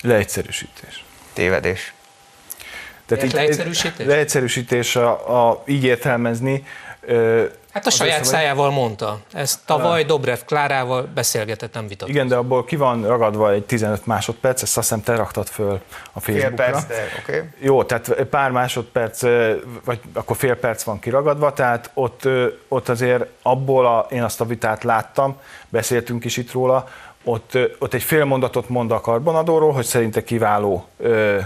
[0.00, 1.04] Leegyszerűsítés.
[1.32, 1.92] Tévedés.
[3.06, 4.06] Tehát így, leegyszerűsítés?
[4.06, 6.64] Leegyszerűsítés a, a, így értelmezni.
[7.72, 9.18] Hát a saját szájával mondta.
[9.32, 12.14] Ezt tavaly Dobrev Klárával beszélgetett, nem vitatkozott.
[12.14, 15.80] Igen, de abból ki van ragadva egy 15 másodperc, ezt azt hiszem te raktad föl
[16.12, 16.48] a Facebookra.
[16.48, 17.36] Fél perc, de oké.
[17.36, 17.48] Okay.
[17.58, 19.22] Jó, tehát pár másodperc,
[19.84, 22.28] vagy akkor fél perc van kiragadva, tehát ott,
[22.68, 26.88] ott azért abból a, én azt a vitát láttam, beszéltünk is itt róla,
[27.24, 31.38] ott, ott egy fél mondatot mond a karbonadóról, hogy szerinte kiváló ö,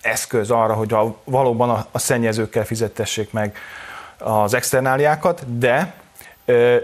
[0.00, 3.56] eszköz arra, hogy a, valóban a, a szennyezőkkel fizettessék meg
[4.18, 5.94] az externáliákat, de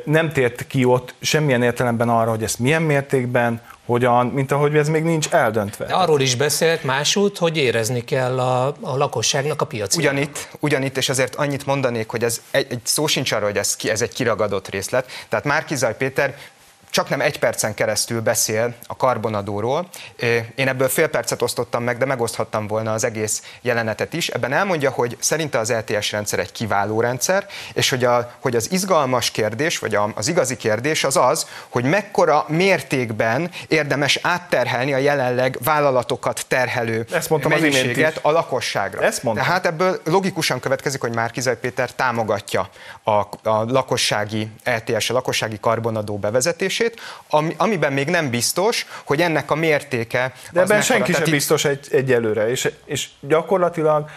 [0.05, 4.89] nem tért ki ott semmilyen értelemben arra, hogy ezt milyen mértékben, hogyan, mint ahogy ez
[4.89, 5.87] még nincs eldöntve.
[5.87, 10.01] De arról is beszélt másút, hogy érezni kell a, a lakosságnak a piacot.
[10.01, 13.77] Ugyanitt, ugyanitt, és azért annyit mondanék, hogy ez egy, egy szó sincs arra, hogy ez,
[13.89, 15.11] ez egy kiragadott részlet.
[15.29, 16.35] Tehát Márkizaj Péter
[16.95, 19.89] csak nem egy percen keresztül beszél a karbonadóról.
[20.55, 24.29] Én ebből fél percet osztottam meg, de megoszthattam volna az egész jelenetet is.
[24.29, 28.73] Ebben elmondja, hogy szerinte az LTS rendszer egy kiváló rendszer, és hogy, a, hogy az
[28.73, 35.59] izgalmas kérdés, vagy az igazi kérdés az az, hogy mekkora mértékben érdemes átterhelni a jelenleg
[35.65, 39.03] vállalatokat terhelő Ezt mondtam mennyiséget a lakosságra.
[39.03, 39.47] Ezt mondtam.
[39.47, 42.69] Tehát ebből logikusan következik, hogy Márkizaj Péter támogatja
[43.03, 49.21] a, a lakossági LTS, a lakossági karbonadó bevezetését, mérését, ami, amiben még nem biztos, hogy
[49.21, 50.33] ennek a mértéke.
[50.53, 54.09] De ebben senki sem biztos egy, egyelőre, és, és gyakorlatilag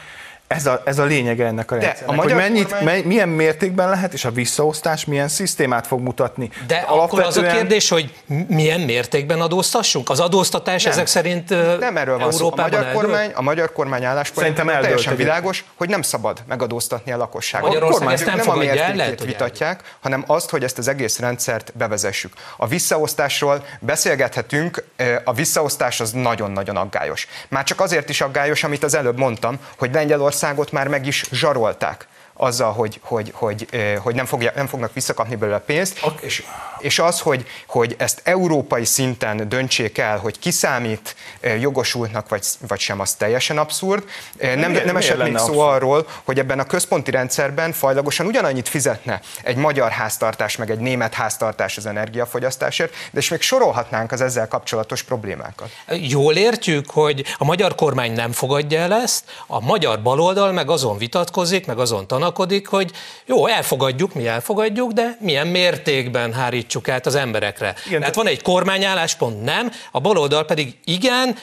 [0.47, 3.03] ez a, ez a lényege ennek a rendszernek, a magyar hogy mennyit, kormány...
[3.03, 6.49] milyen mértékben lehet, és a visszaosztás milyen szisztémát fog mutatni.
[6.67, 7.03] De Alapvetően...
[7.03, 8.13] akkor az a kérdés, hogy
[8.47, 10.09] milyen mértékben adóztassunk?
[10.09, 10.91] Az adóztatás nem.
[10.91, 12.51] ezek szerint Nem erről van szó.
[12.51, 17.67] A magyar, kormány, a magyar kormány álláspontja teljesen világos, hogy nem szabad megadóztatni a lakosságot.
[17.67, 22.33] Magyarország ezt nem, nem a mértékét vitatják, hanem azt, hogy ezt az egész rendszert bevezessük.
[22.57, 24.83] A visszaosztásról beszélgethetünk,
[25.23, 27.27] a visszaosztás az nagyon-nagyon aggályos.
[27.47, 31.25] Már csak azért is aggályos, amit az előbb mondtam, hogy Lengyelország Magyarországot már meg is
[31.31, 33.67] zsarolták azzal, hogy, hogy, hogy,
[34.01, 36.17] hogy nem, fogja, nem fognak visszakapni belőle pénzt, okay.
[36.21, 36.43] és,
[36.79, 41.15] és az, hogy, hogy ezt európai szinten döntsék el, hogy kiszámít
[41.59, 44.03] jogosultnak vagy, vagy sem, az teljesen abszurd.
[44.39, 49.21] Nem, nem, nem esett még szó arról, hogy ebben a központi rendszerben fajlagosan ugyanannyit fizetne
[49.43, 54.47] egy magyar háztartás, meg egy német háztartás az energiafogyasztásért, de és még sorolhatnánk az ezzel
[54.47, 55.69] kapcsolatos problémákat.
[55.87, 60.97] Jól értjük, hogy a magyar kormány nem fogadja el ezt, a magyar baloldal meg azon
[60.97, 62.91] vitatkozik, meg azon tanak, vonakodik, hogy
[63.25, 67.75] jó, elfogadjuk, mi elfogadjuk, de milyen mértékben hárítsuk át az emberekre.
[67.87, 71.35] Igen, Tehát van egy kormányálláspont, nem, a baloldal pedig igen,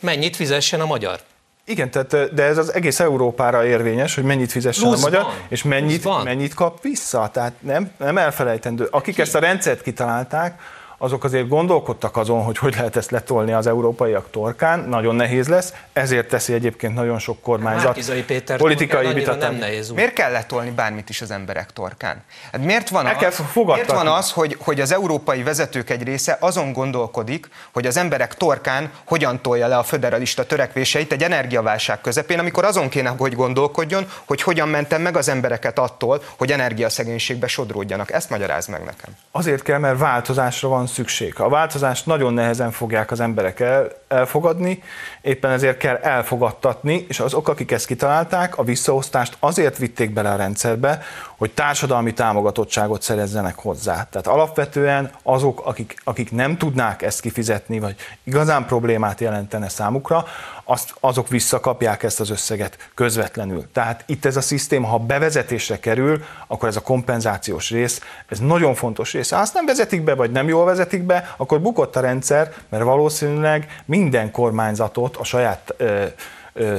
[0.00, 1.20] mennyit fizessen a magyar.
[1.66, 5.34] Igen, tehát, de ez az egész Európára érvényes, hogy mennyit fizessen Plusz a magyar, van.
[5.48, 7.30] és mennyit, mennyit kap vissza.
[7.32, 8.88] Tehát nem, nem elfelejtendő.
[8.90, 9.20] Akik Ki?
[9.20, 10.60] ezt a rendszert kitalálták,
[10.98, 15.72] azok azért gondolkodtak azon, hogy hogy lehet ezt letolni az európaiak torkán, nagyon nehéz lesz,
[15.92, 19.50] ezért teszi egyébként nagyon sok kormányzat Márkizai Péter politikai vitatán.
[19.50, 19.96] nem nehéz út.
[19.96, 22.22] Miért kell letolni bármit is az emberek torkán?
[22.52, 26.36] Hát miért van, El az, miért van az, hogy, hogy az európai vezetők egy része
[26.40, 32.38] azon gondolkodik, hogy az emberek torkán hogyan tolja le a föderalista törekvéseit egy energiaválság közepén,
[32.38, 38.12] amikor azon kéne, hogy gondolkodjon, hogy hogyan mentem meg az embereket attól, hogy energiaszegénységbe sodródjanak.
[38.12, 39.16] Ezt magyaráz meg nekem.
[39.30, 41.40] Azért kell, mert változásra van szükség.
[41.40, 44.82] A változást nagyon nehezen fogják az emberek el, elfogadni,
[45.22, 50.36] éppen ezért kell elfogadtatni, és azok, akik ezt kitalálták, a visszaosztást azért vitték bele a
[50.36, 51.02] rendszerbe,
[51.44, 54.06] hogy társadalmi támogatottságot szerezzenek hozzá.
[54.10, 60.24] Tehát alapvetően azok, akik, akik nem tudnák ezt kifizetni, vagy igazán problémát jelentene számukra,
[60.64, 63.64] azt, azok visszakapják ezt az összeget közvetlenül.
[63.72, 68.74] Tehát itt ez a szisztéma, ha bevezetésre kerül, akkor ez a kompenzációs rész, ez nagyon
[68.74, 69.36] fontos része.
[69.36, 72.84] Ha azt nem vezetik be, vagy nem jól vezetik be, akkor bukott a rendszer, mert
[72.84, 76.04] valószínűleg minden kormányzatot a saját ö,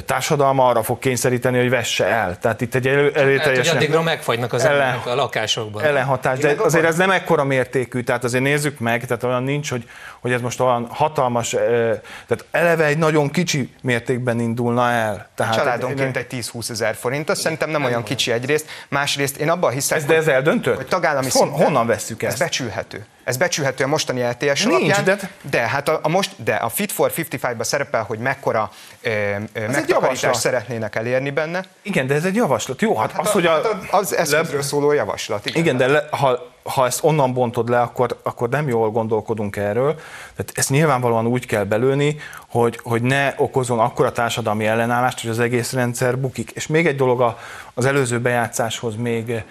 [0.06, 2.38] társadalma arra fog kényszeríteni, hogy vesse el.
[2.38, 5.84] Tehát itt egy elő, előteljesen addigra megfagynak az ellen- emberek a lakásokban.
[5.84, 9.90] ellenhatás, de azért ez nem ekkora mértékű, tehát azért nézzük meg, tehát olyan nincs, hogy,
[10.22, 15.30] hogy ez most olyan hatalmas, tehát eleve egy nagyon kicsi mértékben indulna el.
[15.36, 18.68] Tehát Családonként egy 10-20 ezer forint, azt szerintem nem olyan kicsi egyrészt.
[18.90, 20.76] Másrészt én abban hiszek, ez, de ez eldöntött?
[20.76, 22.40] hogy tagállami Hon, szinten honnan vesszük ez ezt?
[22.40, 23.06] becsülhető.
[23.26, 26.70] Ez becsülhető a mostani LTS Nincs, alapján, de- de, hát a, a most, de a
[26.70, 29.10] Fit for 55-ba szerepel, hogy mekkora ö,
[29.54, 31.64] ö, megtakarítást szeretnének elérni benne.
[31.82, 32.82] Igen, de ez egy javaslat.
[32.82, 35.46] Jó, hát, az, hogy a, Hát az eszközről szóló javaslat.
[35.46, 35.62] Igen.
[35.62, 39.96] Igen, de le, ha, ha ezt onnan bontod le, akkor, akkor nem jól gondolkodunk erről.
[40.36, 42.16] Tehát ezt nyilvánvalóan úgy kell belőni,
[42.50, 46.52] hogy, hogy ne okozon akkora társadalmi ellenállást, hogy az egész rendszer bukik.
[46.52, 47.38] És még egy dolog a-
[47.74, 49.44] az előző bejátszáshoz még,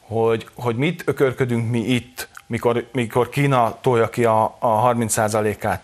[0.00, 5.82] hogy, hogy mit ökörködünk mi itt, mikor, mikor Kína tolja ki a, a 30%-át.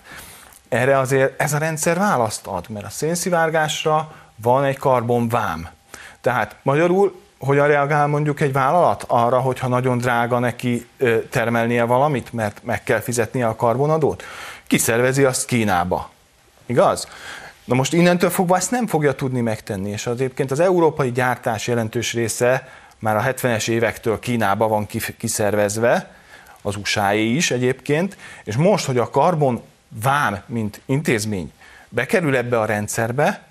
[0.69, 5.69] Erre azért ez a rendszer választ ad, mert a szénszivárgásra van egy karbonvám.
[6.21, 10.89] Tehát magyarul hogyan reagál mondjuk egy vállalat arra, hogyha nagyon drága neki
[11.31, 14.23] termelnie valamit, mert meg kell fizetnie a karbonadót?
[14.67, 16.11] Kiszervezi azt Kínába.
[16.67, 17.09] Igaz?
[17.65, 21.67] Na most innentől fogva ezt nem fogja tudni megtenni, és az egyébként az európai gyártás
[21.67, 22.69] jelentős része
[22.99, 24.87] már a 70-es évektől Kínába van
[25.19, 26.11] kiszervezve,
[26.69, 29.63] az usa is egyébként, és most, hogy a karbon
[30.03, 31.53] vám, mint intézmény
[31.89, 33.47] bekerül ebbe a rendszerbe,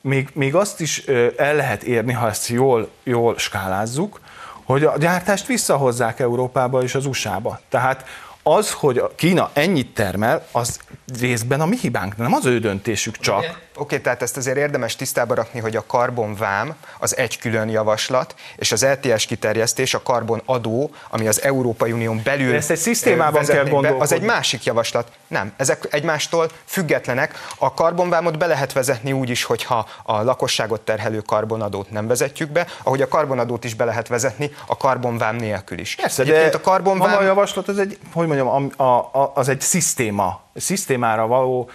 [0.00, 1.04] még, még azt is
[1.36, 4.20] el lehet érni, ha ezt jól, jól skálázzuk,
[4.64, 7.60] hogy a gyártást visszahozzák Európába és az USA-ba.
[7.68, 8.04] Tehát
[8.42, 10.78] az, hogy a Kína ennyit termel, az
[11.20, 13.60] részben a mi hibánk, nem az ő döntésük csak.
[13.76, 18.72] Oké, tehát ezt azért érdemes tisztába rakni, hogy a karbonvám az egy külön javaslat, és
[18.72, 23.54] az LTS kiterjesztés, a karbonadó, ami az Európai Unión belül De ezt egy szisztémában kell
[23.54, 24.26] be, Az egy gondolkodni.
[24.26, 25.08] másik javaslat.
[25.26, 27.34] Nem, ezek egymástól függetlenek.
[27.58, 32.66] A karbonvámot be lehet vezetni úgy is, hogyha a lakosságot terhelő karbonadót nem vezetjük be,
[32.82, 35.94] ahogy a karbonadót is be lehet vezetni a karbonvám nélkül is.
[35.94, 37.16] Persze, Egyébként de a karbonvám...
[37.16, 41.70] a javaslat az egy, hogy mondjam, a, a, a, az egy szisztéma, szisztémára való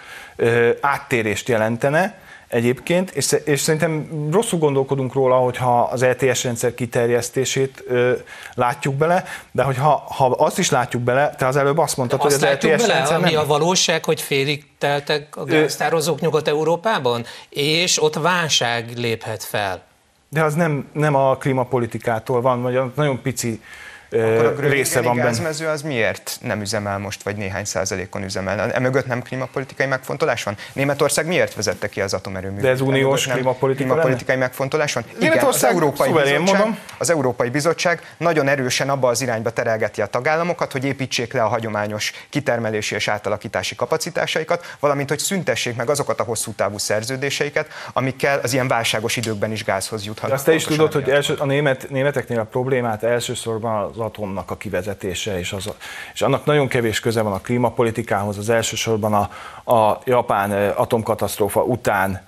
[0.81, 8.11] áttérést jelentene egyébként, és, és szerintem rosszul gondolkodunk róla, hogyha az ETS rendszer kiterjesztését ö,
[8.53, 12.35] látjuk bele, de hogyha ha azt is látjuk bele, te az előbb azt mondtad, Azt
[12.35, 13.41] hogy az látjuk ETS bele, rendszer ami nem...
[13.41, 19.81] a valóság, hogy félig teltek a gáztározók Nyugat-Európában, és ott válság léphet fel.
[20.29, 23.61] De az nem, nem a klímapolitikától van, vagy nagyon pici
[24.11, 25.69] Akkor a része része van benne.
[25.69, 28.71] az miért nem üzemel most, vagy néhány százalékon üzemel?
[28.71, 30.57] Emögött nem klímapolitikai megfontolás van?
[30.73, 32.63] Németország miért vezette ki az atomerőművet?
[32.63, 35.03] De ez uniós Emögött nem klímapolitika klímapolitikai megfontolás van?
[35.19, 36.77] Igen, az Európai, Bizottság, mondom.
[36.97, 41.47] az Európai Bizottság nagyon erősen abba az irányba terelgeti a tagállamokat, hogy építsék le a
[41.47, 48.39] hagyományos kitermelési és átalakítási kapacitásaikat, valamint hogy szüntessék meg azokat a hosszú távú szerződéseiket, amikkel
[48.43, 50.37] az ilyen válságos időkben is gázhoz De juthatnak.
[50.37, 54.57] azt te is tudod, hogy első, a német, németeknél a problémát elsősorban az atomnak a
[54.57, 55.69] kivezetése, és, az,
[56.13, 59.29] és annak nagyon kevés köze van a klímapolitikához, az elsősorban a,
[59.73, 62.25] a japán atomkatasztrófa után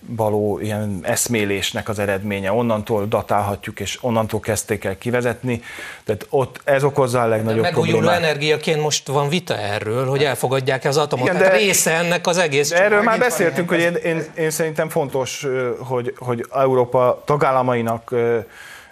[0.00, 2.52] való ilyen eszmélésnek az eredménye.
[2.52, 5.62] Onnantól datálhatjuk, és onnantól kezdték el kivezetni.
[6.04, 8.22] Tehát ott ez okozza a legnagyobb Megújuló problémát.
[8.22, 11.26] energiaként most van vita erről, hogy elfogadják-e az atomot.
[11.26, 14.50] Igen, de- de része ennek az egész De erről már beszéltünk, hogy én, én, én
[14.50, 15.46] szerintem fontos,
[15.78, 18.14] hogy, hogy Európa tagállamainak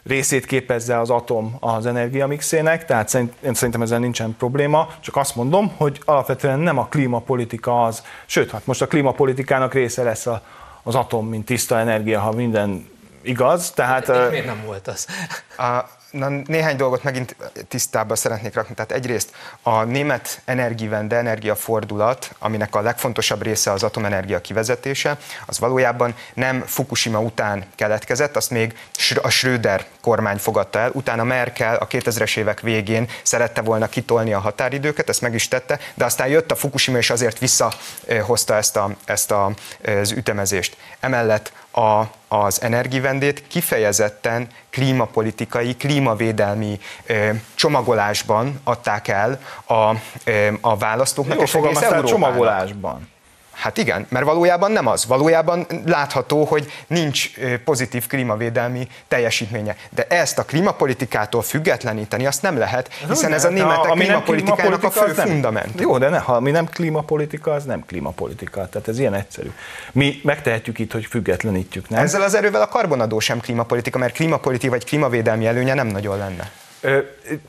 [0.06, 5.36] részét képezze az atom az energiamixének, tehát szerint, én szerintem ezzel nincsen probléma, csak azt
[5.36, 10.42] mondom, hogy alapvetően nem a klímapolitika az, sőt, hát most a klímapolitikának része lesz a,
[10.82, 12.88] az atom, mint tiszta energia, ha minden
[13.22, 14.08] igaz, tehát...
[14.08, 15.06] ö, Miért nem volt az?
[15.56, 17.36] A, Na, néhány dolgot megint
[17.68, 18.74] tisztába szeretnék rakni.
[18.74, 19.30] Tehát egyrészt
[19.62, 27.20] a német Energiewende, energiafordulat, aminek a legfontosabb része az atomenergia kivezetése, az valójában nem Fukushima
[27.20, 28.74] után keletkezett, azt még
[29.22, 34.38] a Schröder kormány fogadta el, utána Merkel a 2000-es évek végén szerette volna kitolni a
[34.38, 38.90] határidőket, ezt meg is tette, de aztán jött a Fukushima és azért visszahozta ezt, a,
[39.04, 39.52] ezt a,
[40.00, 40.76] az ütemezést.
[41.00, 49.94] Emellett a, az energivendét kifejezetten klímapolitikai, klímavédelmi ö, csomagolásban adták el a,
[50.24, 51.36] ö, a választóknak.
[51.36, 53.11] Jó, és egész csomagolásban.
[53.62, 55.06] Hát igen, mert valójában nem az.
[55.06, 57.30] Valójában látható, hogy nincs
[57.64, 59.76] pozitív klímavédelmi teljesítménye.
[59.90, 64.90] De ezt a klímapolitikától függetleníteni azt nem lehet, hiszen ez a németek ha, klímapolitikának a
[64.90, 65.80] fő fundament.
[65.80, 68.68] Jó, de ne, ha mi nem klímapolitika, az nem klímapolitika.
[68.68, 69.50] Tehát ez ilyen egyszerű.
[69.92, 72.02] Mi megtehetjük itt, hogy függetlenítjük, nem?
[72.02, 76.50] Ezzel az erővel a karbonadó sem klímapolitika, mert klímapolitika vagy klímavédelmi előnye nem nagyon lenne.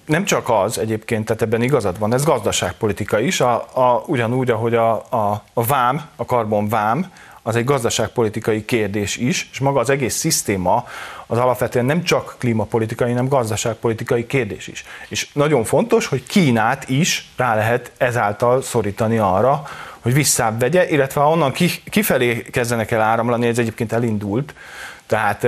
[0.06, 4.76] Nem csak az egyébként, tehát ebben igazad van, ez gazdaságpolitika is, a, a, ugyanúgy, ahogy
[4.76, 7.12] a, a, a vám, a karbon vám,
[7.46, 10.88] az egy gazdaságpolitikai kérdés is, és maga az egész szisztéma
[11.28, 14.86] az alapvetően nem csak klímapolitikai, hanem gazdaságpolitikai kérdés is.
[15.08, 19.64] És nagyon fontos, hogy Kínát is rá lehet ezáltal szorítani arra,
[20.00, 21.54] hogy visszább vegye, illetve onnan
[21.90, 24.54] kifelé kezdenek el áramlani, ez egyébként elindult,
[25.14, 25.48] tehát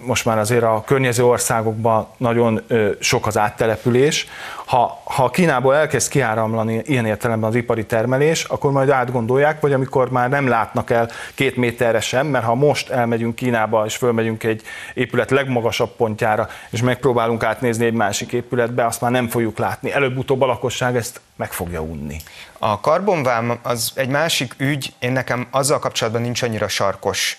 [0.00, 2.62] most már azért a környező országokban nagyon
[3.00, 4.28] sok az áttelepülés.
[4.64, 10.10] Ha, ha Kínából elkezd kiáramlani ilyen értelemben az ipari termelés, akkor majd átgondolják, vagy amikor
[10.10, 14.62] már nem látnak el két méterre sem, mert ha most elmegyünk Kínába és fölmegyünk egy
[14.94, 19.92] épület legmagasabb pontjára, és megpróbálunk átnézni egy másik épületbe, azt már nem fogjuk látni.
[19.92, 22.16] Előbb-utóbb a lakosság ezt meg fogja unni.
[22.58, 27.38] A karbonvám az egy másik ügy, én nekem azzal kapcsolatban nincs annyira sarkos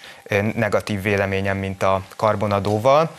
[0.56, 3.12] negatív véleményem, mint a karbonadóval.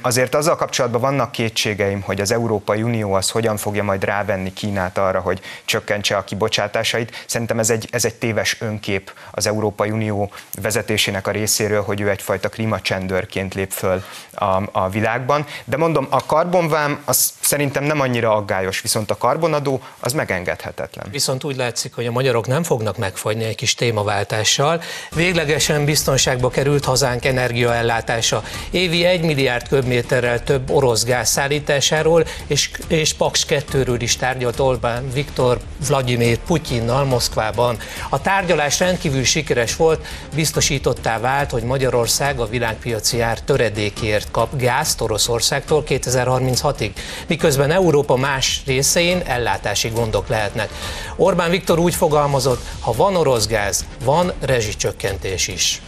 [0.00, 4.98] Azért azzal kapcsolatban vannak kétségeim, hogy az Európai Unió az hogyan fogja majd rávenni Kínát
[4.98, 7.24] arra, hogy csökkentse a kibocsátásait.
[7.26, 10.30] Szerintem ez egy, ez egy téves önkép az Európai Unió
[10.62, 15.46] vezetésének a részéről, hogy ő egyfajta klímacsendőrként lép föl a, a világban.
[15.64, 21.06] De mondom, a karbonvám az szerintem nem annyira aggályos, viszont a karbonadó az megengedhetetlen.
[21.10, 24.82] Viszont úgy látszik, hogy a magyarok nem fognak megfagyni egy kis témaváltással.
[25.14, 28.42] Véglegesen biztonságba került hazánk energiaellátása.
[28.70, 35.10] Évi 1 milliárd köbméterrel több orosz gáz szállításáról és, és Paks 2-ről is tárgyalt Orbán
[35.12, 37.76] Viktor Vladimir Putyinnal Moszkvában.
[38.08, 45.00] A tárgyalás rendkívül sikeres volt, biztosítottá vált, hogy Magyarország a világpiaci ár töredékért kap gázt
[45.00, 46.90] Oroszországtól 2036-ig,
[47.26, 50.70] miközben Európa más részein ellátási gondok lehetnek.
[51.16, 55.82] Orbán Viktor úgy fogalmazott, ha van orosz gáz, van rezsicsökkentés is.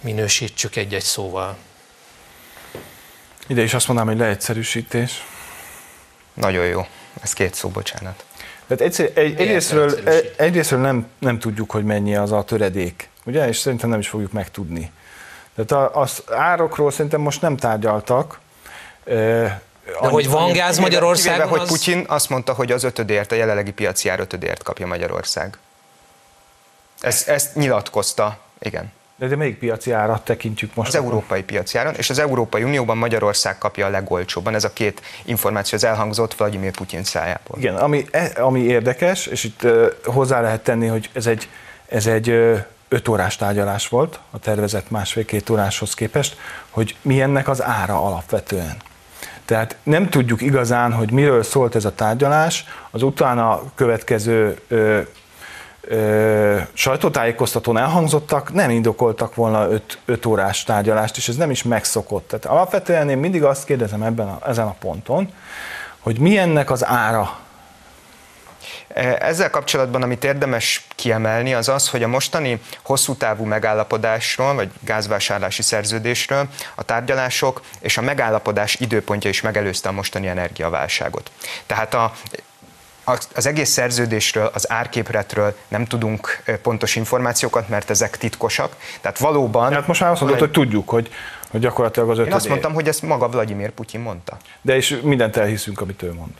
[0.00, 1.56] Minősítsük egy-egy szóval.
[3.46, 5.24] Ide is azt mondanám, hogy leegyszerűsítés.
[6.34, 6.86] Nagyon jó.
[7.22, 8.24] Ez két szó, bocsánat.
[8.66, 9.98] Tehát egyszer, egy, egyrésztről,
[10.36, 13.48] egyrésztről nem, nem tudjuk, hogy mennyi az a töredék, ugye?
[13.48, 14.92] És szerintem nem is fogjuk megtudni.
[15.54, 18.40] Tehát az árokról szerintem most nem tárgyaltak.
[19.84, 21.58] De annyi, hogy van gáz Magyarországon, az...
[21.58, 25.58] hogy Putyin azt mondta, hogy az ötödért, a jelenlegi piaci ár ötödért kapja Magyarország.
[27.00, 28.92] Ezt, ezt nyilatkozta, igen.
[29.16, 30.88] De, de melyik piaci árat tekintjük most?
[30.88, 31.10] Az akkor?
[31.10, 34.54] európai piaci áron, és az Európai Unióban Magyarország kapja a legolcsóbban.
[34.54, 37.58] Ez a két információ az elhangzott Vladimir Putyin szájából.
[37.58, 41.48] Igen, ami, e, ami érdekes, és itt uh, hozzá lehet tenni, hogy ez egy,
[41.88, 42.58] ez egy uh,
[42.88, 46.36] öt órás tárgyalás volt a tervezett másfél-két óráshoz képest,
[46.70, 48.76] hogy mi ennek az ára alapvetően.
[49.44, 55.00] Tehát nem tudjuk igazán, hogy miről szólt ez a tárgyalás, az utána következő ö,
[55.80, 59.68] ö, sajtótájékoztatón elhangzottak, nem indokoltak volna
[60.04, 62.28] 5 órás tárgyalást, és ez nem is megszokott.
[62.28, 65.32] Tehát alapvetően én mindig azt kérdezem ebben a, ezen a ponton,
[66.00, 67.38] hogy mi ennek az ára,
[69.18, 75.62] ezzel kapcsolatban, amit érdemes kiemelni, az az, hogy a mostani hosszú távú megállapodásról, vagy gázvásárlási
[75.62, 81.30] szerződésről a tárgyalások és a megállapodás időpontja is megelőzte a mostani energiaválságot.
[81.66, 82.12] Tehát a
[83.34, 88.76] az egész szerződésről, az árképletről nem tudunk pontos információkat, mert ezek titkosak.
[89.00, 89.72] Tehát valóban...
[89.72, 91.10] Hát most már azt mondod, hogy tudjuk, hogy,
[91.50, 94.36] hogy gyakorlatilag az ötöd Én azt mondtam, hogy ezt maga Vladimir Putyin mondta.
[94.60, 96.32] De és mindent elhiszünk, amit ő mond.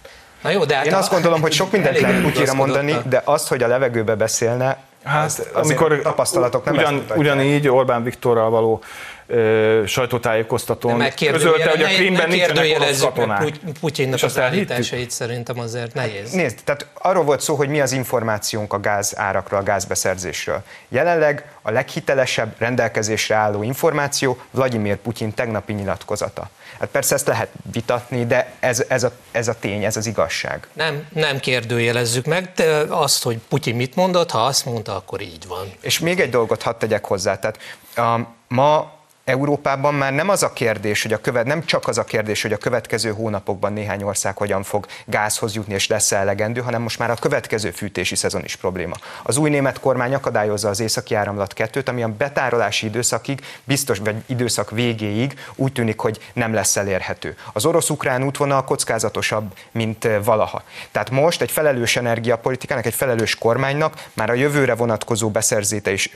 [0.45, 0.99] Na jó, de hát Én a...
[0.99, 5.25] azt gondolom, hogy sok mindent lehet Putyinra mondani, de azt, hogy a levegőbe beszélne, Hát,
[5.25, 8.83] az, amikor tapasztalatok nem ugyan, ugyanígy Orbán Viktorral való
[9.27, 13.53] ö, sajtótájékoztatón közölte, hogy a Krímben nincsenek orosz katonák.
[13.81, 16.31] Putyinnak az állításait szerintem azért nehéz.
[16.31, 20.63] Nézd, tehát arról volt szó, hogy mi az információnk a gáz árakról, a gázbeszerzésről.
[20.89, 26.51] Jelenleg a leghitelesebb rendelkezésre álló információ Vladimir Putyin tegnapi nyilatkozata.
[26.79, 30.69] Hát persze ezt lehet vitatni, de ez, ez, a, ez a tény, ez az igazság.
[30.73, 35.47] Nem, nem kérdőjelezzük meg, de azt, hogy Putyin mit mondott, ha azt mondta, akkor így
[35.49, 35.73] van.
[35.81, 37.39] És még egy dolgot hadd tegyek hozzá.
[37.39, 37.59] Tehát
[37.97, 38.93] a, ma
[39.25, 42.53] Európában már nem az a kérdés, hogy a követ, nem csak az a kérdés, hogy
[42.53, 47.11] a következő hónapokban néhány ország hogyan fog gázhoz jutni és lesz elegendő, hanem most már
[47.11, 48.95] a következő fűtési szezon is probléma.
[49.23, 54.15] Az új német kormány akadályozza az északi áramlat kettőt, ami a betárolási időszakig, biztos, vagy
[54.27, 57.37] időszak végéig úgy tűnik, hogy nem lesz elérhető.
[57.53, 60.63] Az orosz-ukrán útvonal kockázatosabb, mint valaha.
[60.91, 65.31] Tehát most egy felelős energiapolitikának, egy felelős kormánynak már a jövőre vonatkozó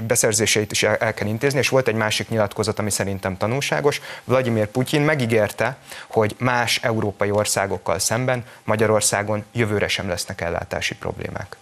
[0.07, 4.01] beszerzéseit is el kell intézni, és volt egy másik nyilatkozat, ami szerintem tanulságos.
[4.25, 5.77] Vladimir Putyin megígérte,
[6.07, 11.57] hogy más európai országokkal szemben Magyarországon jövőre sem lesznek ellátási problémák.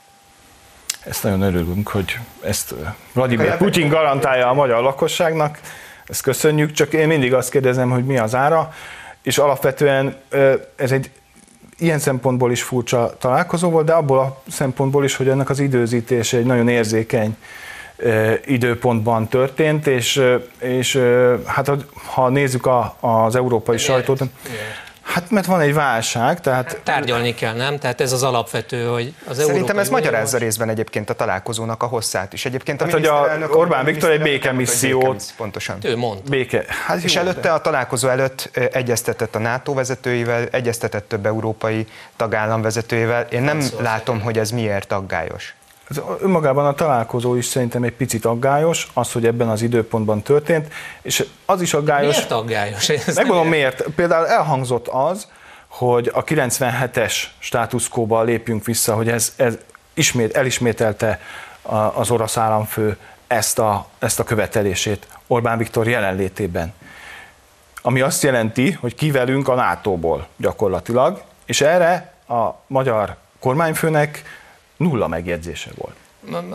[1.05, 2.75] Ezt nagyon örülünk, hogy ezt
[3.13, 5.59] Vladimir Putyin garantálja a magyar lakosságnak.
[6.07, 8.73] Ezt köszönjük, csak én mindig azt kérdezem, hogy mi az ára,
[9.23, 10.17] és alapvetően
[10.77, 11.11] ez egy
[11.79, 16.37] ilyen szempontból is furcsa találkozó volt, de abból a szempontból is, hogy ennek az időzítése
[16.37, 17.37] egy nagyon érzékeny
[18.45, 20.23] időpontban történt, és,
[20.59, 21.03] és
[21.47, 21.71] hát
[22.05, 23.91] ha nézzük a, az európai Miért?
[23.91, 24.85] sajtót, Miért?
[25.13, 26.67] Hát mert van egy válság, tehát...
[26.67, 27.79] Hát tárgyalni kell, nem?
[27.79, 32.33] Tehát ez az alapvető, hogy az Szerintem ez magyarázza részben egyébként a találkozónak a hosszát
[32.33, 32.45] is.
[32.45, 35.25] Egyébként a hát, hogy a Orbán Viktor egy békemissziót...
[35.37, 35.79] Pontosan.
[35.83, 36.21] Ő mond.
[36.29, 36.65] Béke.
[36.87, 37.51] Hát és jó, előtte de...
[37.51, 41.87] a találkozó előtt egyeztetett a NATO vezetőivel, egyeztetett több európai
[42.17, 43.27] tagállam vezetőivel.
[43.31, 45.55] Én nem látom, hogy ez miért aggályos.
[45.89, 50.73] Ez önmagában a találkozó is szerintem egy picit aggályos, az, hogy ebben az időpontban történt,
[51.03, 52.15] és az is aggályos.
[52.15, 52.87] Miért aggályos?
[53.15, 53.83] Megmondom miért.
[53.83, 55.29] Például elhangzott az,
[55.69, 59.57] hogy a 97-es státuszkóba lépjünk vissza, hogy ez, ez
[59.95, 61.21] ismét, elismételte
[61.95, 66.73] az orosz államfő ezt a, ezt a követelését Orbán Viktor jelenlétében.
[67.83, 74.23] Ami azt jelenti, hogy kivelünk a NATO-ból gyakorlatilag, és erre a magyar kormányfőnek
[74.77, 75.97] nulla megjegyzése volt.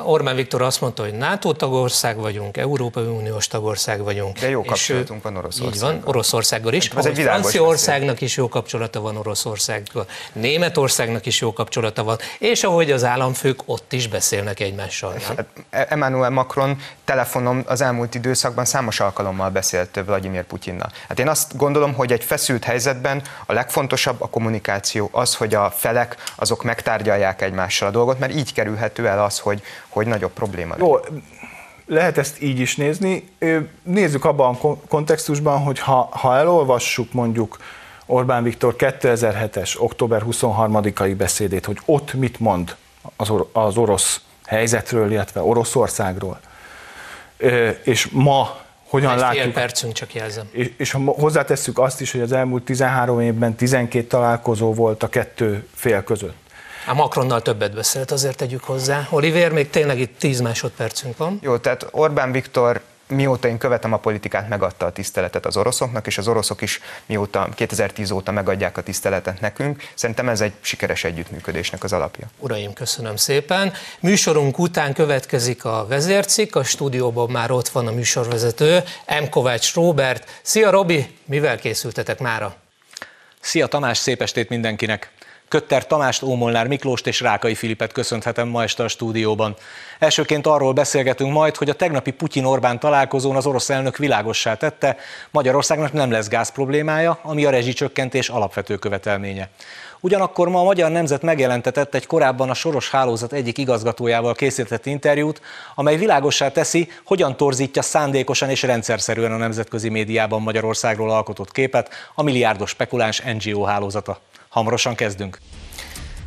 [0.03, 4.39] Orbán Viktor azt mondta, hogy NATO tagország vagyunk, Európai Uniós tagország vagyunk.
[4.39, 5.73] De jó kapcsolatunk van Oroszországgal.
[5.73, 6.89] Így van, Oroszországgal is.
[6.89, 12.91] Ez egy Franciaországnak is jó kapcsolata van Oroszországgal, Németországnak is jó kapcsolata van, és ahogy
[12.91, 15.13] az államfők ott is beszélnek egymással.
[15.27, 15.45] Hát,
[15.89, 20.91] Emmanuel Macron telefonon az elmúlt időszakban számos alkalommal beszélt Vladimir Putyinnal.
[21.07, 25.73] Hát én azt gondolom, hogy egy feszült helyzetben a legfontosabb a kommunikáció, az, hogy a
[25.75, 30.75] felek azok megtárgyalják egymással a dolgot, mert így kerülhető el az, hogy, hogy nagyobb probléma
[30.77, 30.99] Jó,
[31.85, 33.29] lehet ezt így is nézni.
[33.83, 37.57] Nézzük abban a kontextusban, hogy ha, ha elolvassuk mondjuk
[38.05, 42.75] Orbán Viktor 2007-es október 23-ai beszédét, hogy ott mit mond
[43.15, 46.39] az, or- az orosz helyzetről, illetve Oroszországról,
[47.83, 48.59] és ma
[48.89, 49.43] hogyan Egy látjuk.
[49.43, 50.47] Fél percünk csak jelzem.
[50.51, 55.09] És, és ha hozzátesszük azt is, hogy az elmúlt 13 évben 12 találkozó volt a
[55.09, 56.35] kettő fél között.
[56.85, 59.07] A Macronnal többet beszélt, azért tegyük hozzá.
[59.09, 61.39] Oliver, még tényleg itt 10 másodpercünk van.
[61.41, 66.17] Jó, tehát Orbán Viktor mióta én követem a politikát, megadta a tiszteletet az oroszoknak, és
[66.17, 69.83] az oroszok is mióta 2010 óta megadják a tiszteletet nekünk.
[69.93, 72.27] Szerintem ez egy sikeres együttműködésnek az alapja.
[72.37, 73.73] Uraim, köszönöm szépen.
[73.99, 79.29] Műsorunk után következik a vezércik, a stúdióban már ott van a műsorvezető, M.
[79.29, 80.39] Kovács Róbert.
[80.41, 82.55] Szia Robi, mivel készültetek mára?
[83.39, 85.11] Szia Tamás, szép estét mindenkinek!
[85.51, 89.55] Kötter Tamást, Ómolnár Miklóst és Rákai Filipet köszönhetem ma este a stúdióban.
[89.99, 94.97] Elsőként arról beszélgetünk majd, hogy a tegnapi Putyin-Orbán találkozón az orosz elnök világossá tette,
[95.31, 99.49] Magyarországnak nem lesz gáz problémája, ami a rezsicsökkentés alapvető követelménye.
[99.99, 105.41] Ugyanakkor ma a Magyar Nemzet megjelentetett egy korábban a Soros Hálózat egyik igazgatójával készített interjút,
[105.75, 112.23] amely világossá teszi, hogyan torzítja szándékosan és rendszerszerűen a nemzetközi médiában Magyarországról alkotott képet a
[112.23, 114.19] milliárdos spekuláns NGO hálózata.
[114.51, 115.37] Hamarosan kezdünk.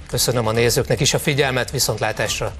[0.07, 2.55] Köszönöm a nézőknek is a figyelmet, viszontlátásra!